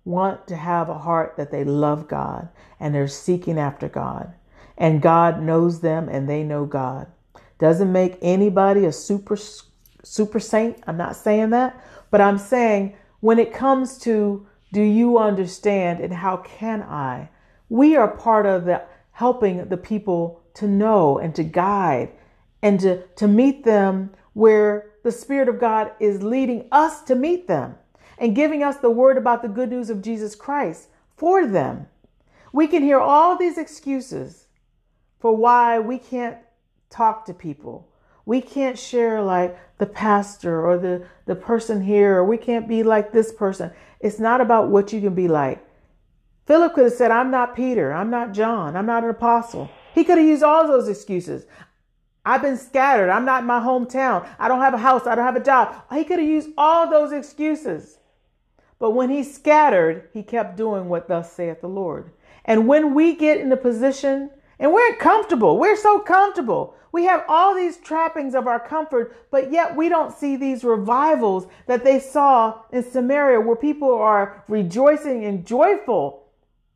want 0.05 0.49
to 0.49 0.57
have 0.57 0.89
a 0.89 0.99
heart 0.99 1.37
that 1.37 1.53
they 1.53 1.62
love 1.62 2.09
God 2.09 2.49
and 2.80 2.93
they're 2.93 3.07
seeking 3.07 3.57
after 3.57 3.89
God. 3.89 4.34
And 4.79 5.03
God 5.03 5.43
knows 5.43 5.81
them 5.81 6.09
and 6.09 6.29
they 6.29 6.43
know 6.43 6.64
God. 6.66 7.07
Doesn't 7.59 7.91
make 7.91 8.18
anybody 8.20 8.85
a 8.85 8.93
super 8.93 9.37
super 10.03 10.39
saint. 10.39 10.79
I'm 10.87 10.97
not 10.97 11.16
saying 11.16 11.51
that, 11.51 11.83
but 12.11 12.20
I'm 12.20 12.39
saying 12.39 12.95
when 13.20 13.39
it 13.39 13.53
comes 13.53 13.99
to 13.99 14.47
do 14.72 14.83
you 14.83 15.18
understand 15.18 16.01
and 16.01 16.12
how 16.12 16.39
can 16.39 16.83
I? 16.83 17.31
We 17.68 17.97
are 17.97 18.09
part 18.09 18.47
of 18.47 18.66
the 18.66 18.83
helping 19.12 19.68
the 19.68 19.77
people 19.77 20.43
to 20.55 20.66
know 20.66 21.18
and 21.18 21.35
to 21.35 21.43
guide 21.43 22.12
and 22.62 22.79
to, 22.81 23.03
to 23.16 23.27
meet 23.27 23.64
them 23.64 24.11
where 24.35 24.93
the 25.03 25.12
Spirit 25.12 25.49
of 25.49 25.59
God 25.59 25.93
is 25.99 26.22
leading 26.22 26.68
us 26.70 27.03
to 27.05 27.14
meet 27.14 27.49
them 27.49 27.77
and 28.18 28.37
giving 28.37 28.62
us 28.62 28.77
the 28.77 28.91
word 28.91 29.16
about 29.16 29.43
the 29.43 29.49
good 29.49 29.70
news 29.70 29.91
of 29.91 30.03
Jesus 30.03 30.35
Christ 30.35 30.89
for 31.16 31.47
them. 31.47 31.87
We 32.53 32.66
can 32.66 32.83
hear 32.83 33.01
all 33.01 33.37
these 33.37 33.59
excuses 33.59 34.46
for 35.19 35.37
why 35.37 35.79
we 35.79 35.99
can't 35.99 36.39
talk 36.91 37.25
to 37.27 37.35
people. 37.35 37.89
We 38.25 38.41
can't 38.41 38.79
share 38.79 39.23
like 39.23 39.59
the 39.79 39.87
pastor 39.87 40.67
or 40.67 40.79
the, 40.79 41.07
the 41.27 41.37
person 41.37 41.83
here, 41.83 42.17
or 42.17 42.25
we 42.25 42.39
can't 42.39 42.69
be 42.69 42.83
like 42.83 43.12
this 43.12 43.33
person. 43.33 43.71
It's 44.01 44.19
not 44.19 44.41
about 44.41 44.69
what 44.69 44.93
you 44.93 45.01
can 45.01 45.14
be 45.14 45.29
like. 45.29 45.64
Philip 46.47 46.75
could 46.75 46.85
have 46.85 46.93
said, 46.93 47.11
I'm 47.11 47.31
not 47.31 47.57
Peter, 47.57 47.93
I'm 47.93 48.11
not 48.11 48.33
John, 48.33 48.77
I'm 48.77 48.87
not 48.87 49.05
an 49.05 49.11
apostle. 49.11 49.71
He 49.95 50.05
could 50.05 50.19
have 50.19 50.27
used 50.27 50.43
all 50.43 50.67
those 50.67 50.89
excuses. 50.89 51.47
I've 52.27 52.43
been 52.43 52.59
scattered. 52.59 53.09
I'm 53.09 53.25
not 53.25 53.43
in 53.43 53.47
my 53.47 53.61
hometown. 53.61 54.29
I 54.39 54.49
don't 54.49 54.61
have 54.61 54.75
a 54.75 54.79
house. 54.79 55.07
I 55.07 55.14
don't 55.14 55.25
have 55.25 55.37
a 55.37 55.45
job. 55.45 55.85
He 55.93 56.03
could 56.03 56.19
have 56.19 56.29
used 56.29 56.51
all 56.59 56.91
those 56.91 57.12
excuses. 57.12 57.99
But 58.81 58.91
when 58.91 59.11
he 59.11 59.23
scattered, 59.23 60.09
he 60.12 60.25
kept 60.25 60.57
doing 60.57 60.89
what 60.89 61.07
thus 61.07 61.33
saith 61.33 61.61
the 61.61 61.69
Lord. 61.69 62.11
And 62.45 62.67
when 62.67 62.95
we 62.95 63.14
get 63.14 63.39
in 63.39 63.53
a 63.53 63.57
position 63.57 64.31
and 64.59 64.73
we're 64.73 64.97
comfortable, 64.97 65.59
we're 65.59 65.77
so 65.77 65.99
comfortable. 65.99 66.75
We 66.93 67.05
have 67.05 67.25
all 67.29 67.55
these 67.55 67.77
trappings 67.77 68.35
of 68.35 68.47
our 68.47 68.59
comfort, 68.59 69.15
but 69.31 69.53
yet 69.53 69.77
we 69.77 69.91
don't 69.91 70.17
see 70.17 70.37
these 70.37 70.65
revivals 70.65 71.47
that 71.67 71.85
they 71.85 72.01
saw 72.01 72.63
in 72.73 72.83
Samaria 72.83 73.41
where 73.41 73.57
people 73.57 73.93
are 73.93 74.43
rejoicing 74.49 75.25
and 75.25 75.47
joyful 75.47 76.25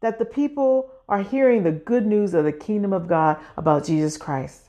that 0.00 0.18
the 0.18 0.24
people 0.26 0.90
are 1.08 1.22
hearing 1.22 1.62
the 1.62 1.72
good 1.72 2.06
news 2.06 2.34
of 2.34 2.44
the 2.44 2.52
kingdom 2.52 2.92
of 2.92 3.08
God 3.08 3.38
about 3.56 3.84
Jesus 3.84 4.16
Christ. 4.16 4.68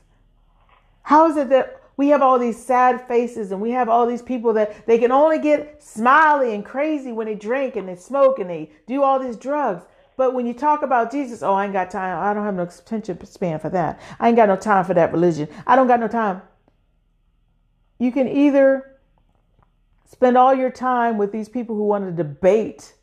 How 1.02 1.28
is 1.28 1.36
it 1.36 1.50
that 1.50 1.82
we 1.96 2.08
have 2.08 2.22
all 2.22 2.38
these 2.38 2.62
sad 2.62 3.06
faces 3.06 3.52
and 3.52 3.60
we 3.60 3.70
have 3.72 3.88
all 3.88 4.06
these 4.06 4.22
people 4.22 4.54
that 4.54 4.86
they 4.86 4.98
can 4.98 5.12
only 5.12 5.38
get 5.38 5.82
smiley 5.82 6.54
and 6.54 6.64
crazy 6.64 7.12
when 7.12 7.26
they 7.26 7.34
drink 7.34 7.76
and 7.76 7.88
they 7.88 7.96
smoke 7.96 8.38
and 8.38 8.48
they 8.48 8.70
do 8.86 9.02
all 9.02 9.18
these 9.18 9.36
drugs? 9.36 9.84
But 10.16 10.34
when 10.34 10.46
you 10.46 10.52
talk 10.52 10.82
about 10.82 11.10
Jesus, 11.10 11.42
oh, 11.42 11.54
I 11.54 11.64
ain't 11.64 11.72
got 11.72 11.90
time. 11.90 12.22
I 12.22 12.34
don't 12.34 12.44
have 12.44 12.54
no 12.54 12.64
attention 12.64 13.24
span 13.24 13.58
for 13.58 13.70
that. 13.70 14.00
I 14.20 14.28
ain't 14.28 14.36
got 14.36 14.48
no 14.48 14.56
time 14.56 14.84
for 14.84 14.94
that 14.94 15.12
religion. 15.12 15.48
I 15.66 15.74
don't 15.74 15.86
got 15.86 16.00
no 16.00 16.08
time. 16.08 16.42
You 17.98 18.12
can 18.12 18.28
either 18.28 18.98
spend 20.04 20.36
all 20.36 20.54
your 20.54 20.70
time 20.70 21.16
with 21.16 21.32
these 21.32 21.48
people 21.48 21.74
who 21.76 21.84
want 21.84 22.04
to 22.04 22.12
debate, 22.12 22.94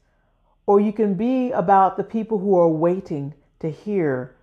or 0.68 0.80
you 0.80 0.94
can 0.94 1.16
be 1.16 1.52
about 1.52 1.98
the 1.98 2.04
people 2.04 2.38
who 2.38 2.56
are 2.58 2.70
waiting 2.70 3.34
to 3.60 3.72
hear 3.72 4.36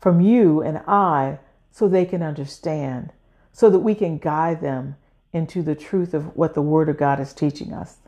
from 0.00 0.20
you 0.20 0.62
and 0.62 0.78
I 0.86 1.40
so 1.70 1.88
they 1.88 2.04
can 2.04 2.22
understand, 2.22 3.12
so 3.52 3.68
that 3.70 3.80
we 3.80 3.96
can 3.96 4.18
guide 4.18 4.60
them 4.60 4.96
into 5.32 5.62
the 5.62 5.74
truth 5.74 6.14
of 6.14 6.36
what 6.36 6.54
the 6.54 6.62
Word 6.62 6.88
of 6.88 6.96
God 6.96 7.18
is 7.18 7.32
teaching 7.32 7.72
us. 7.72 7.98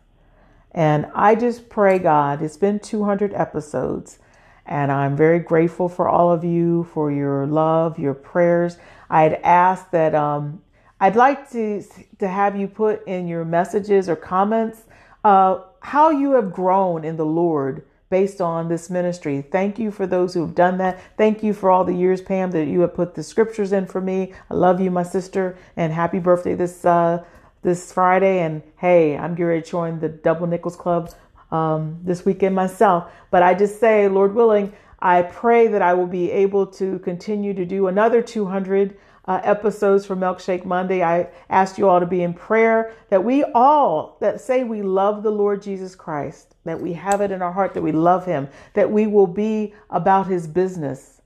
And 0.77 1.07
I 1.15 1.35
just 1.35 1.71
pray, 1.71 1.99
God, 1.99 2.43
it's 2.43 2.59
been 2.59 2.79
200 2.79 3.33
episodes, 3.33 4.19
and 4.67 4.93
I'm 4.93 5.17
very 5.17 5.39
grateful 5.39 5.89
for 5.89 6.07
all 6.07 6.31
of 6.31 6.45
you 6.45 6.85
for 6.93 7.11
your 7.11 7.47
love, 7.47 7.99
your 7.99 8.13
prayers. 8.13 8.77
I'd 9.09 9.35
ask 9.43 9.91
that 9.93 10.15
um, 10.15 10.63
I'd 11.01 11.17
like 11.17 11.51
to 11.53 11.83
to 12.19 12.29
have 12.29 12.57
you 12.57 12.69
put 12.69 13.07
in 13.09 13.27
your 13.27 13.45
messages 13.47 14.07
or 14.09 14.17
comments 14.17 14.83
uh, 15.25 15.61
how 15.81 16.11
you 16.11 16.33
have 16.33 16.53
grown 16.53 17.05
in 17.05 17.17
the 17.17 17.25
Lord 17.25 17.85
based 18.11 18.41
on 18.41 18.69
this 18.69 18.91
ministry. 18.91 19.43
Thank 19.43 19.79
you 19.79 19.91
for 19.91 20.07
those 20.07 20.35
who 20.35 20.41
have 20.43 20.55
done 20.55 20.79
that. 20.79 21.01
Thank 21.17 21.43
you 21.43 21.53
for 21.53 21.71
all 21.71 21.85
the 21.85 21.95
years, 21.95 22.21
Pam, 22.21 22.51
that 22.53 22.67
you 22.67 22.81
have 22.81 22.95
put 22.95 23.15
the 23.15 23.23
scriptures 23.23 23.73
in 23.73 23.87
for 23.87 24.01
me. 24.01 24.35
I 24.51 24.55
love 24.55 24.81
you, 24.81 24.91
my 24.91 25.03
sister, 25.03 25.57
and 25.77 25.93
happy 25.93 26.19
birthday 26.19 26.55
this 26.55 26.85
uh, 26.85 27.25
this 27.63 27.93
Friday. 27.93 28.41
And 28.41 28.63
hey, 28.77 29.17
I'm 29.17 29.33
getting 29.33 29.47
ready 29.47 29.63
to 29.63 29.71
join 29.71 30.01
the 30.01 30.09
Double 30.09 30.47
Nickels 30.47 30.77
Club 30.77 31.13
um, 31.51 31.99
this 32.03 32.25
weekend 32.25 32.55
myself. 32.55 33.11
But 33.31 33.43
I 33.43 33.55
just 33.55 33.81
say, 33.81 34.09
Lord 34.09 34.35
willing, 34.35 34.73
I 34.99 35.23
pray 35.23 35.69
that 35.69 35.83
I 35.83 35.95
will 35.95 36.07
be 36.07 36.31
able 36.31 36.67
to 36.69 36.99
continue 37.01 37.55
to 37.55 37.65
do 37.65 37.87
another 37.87 38.23
200 38.23 38.97
uh, 39.27 39.41
episodes 39.43 40.07
for 40.07 40.17
Milkshake 40.17 40.65
Monday. 40.65 41.03
I 41.03 41.29
ask 41.51 41.79
you 41.79 41.89
all 41.89 42.01
to 42.01 42.07
be 42.07 42.23
in 42.23 42.33
prayer 42.33 42.95
that 43.11 43.23
we 43.25 43.45
all 43.55 44.17
that 44.21 44.41
say 44.41 44.65
we 44.65 44.83
love 44.83 45.23
the 45.23 45.31
Lord 45.31 45.63
Jesus 45.63 45.95
Christ, 45.95 46.55
that 46.65 46.81
we 46.81 46.93
have 46.93 47.21
it 47.21 47.31
in 47.31 47.43
our 47.43 47.53
heart 47.53 47.75
that 47.75 47.83
we 47.83 47.93
love 47.93 48.25
him, 48.25 48.49
that 48.75 48.91
we 48.91 49.07
will 49.07 49.27
be 49.27 49.75
about 49.91 50.29
his 50.29 50.47
business. 50.47 51.21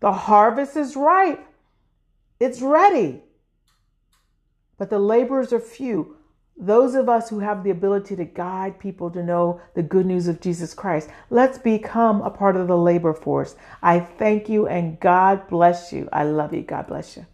The 0.00 0.12
harvest 0.12 0.76
is 0.76 0.96
ripe. 0.96 1.44
It's 2.38 2.60
ready. 2.60 3.22
But 4.78 4.90
the 4.90 4.98
laborers 4.98 5.52
are 5.52 5.60
few. 5.60 6.16
Those 6.58 6.94
of 6.94 7.08
us 7.08 7.28
who 7.28 7.40
have 7.40 7.64
the 7.64 7.70
ability 7.70 8.16
to 8.16 8.24
guide 8.24 8.78
people 8.78 9.10
to 9.10 9.22
know 9.22 9.60
the 9.74 9.82
good 9.82 10.06
news 10.06 10.26
of 10.26 10.40
Jesus 10.40 10.72
Christ, 10.72 11.10
let's 11.28 11.58
become 11.58 12.22
a 12.22 12.30
part 12.30 12.56
of 12.56 12.66
the 12.66 12.78
labor 12.78 13.12
force. 13.12 13.56
I 13.82 14.00
thank 14.00 14.48
you 14.48 14.66
and 14.66 14.98
God 14.98 15.48
bless 15.48 15.92
you. 15.92 16.08
I 16.12 16.24
love 16.24 16.54
you. 16.54 16.62
God 16.62 16.86
bless 16.86 17.16
you. 17.16 17.26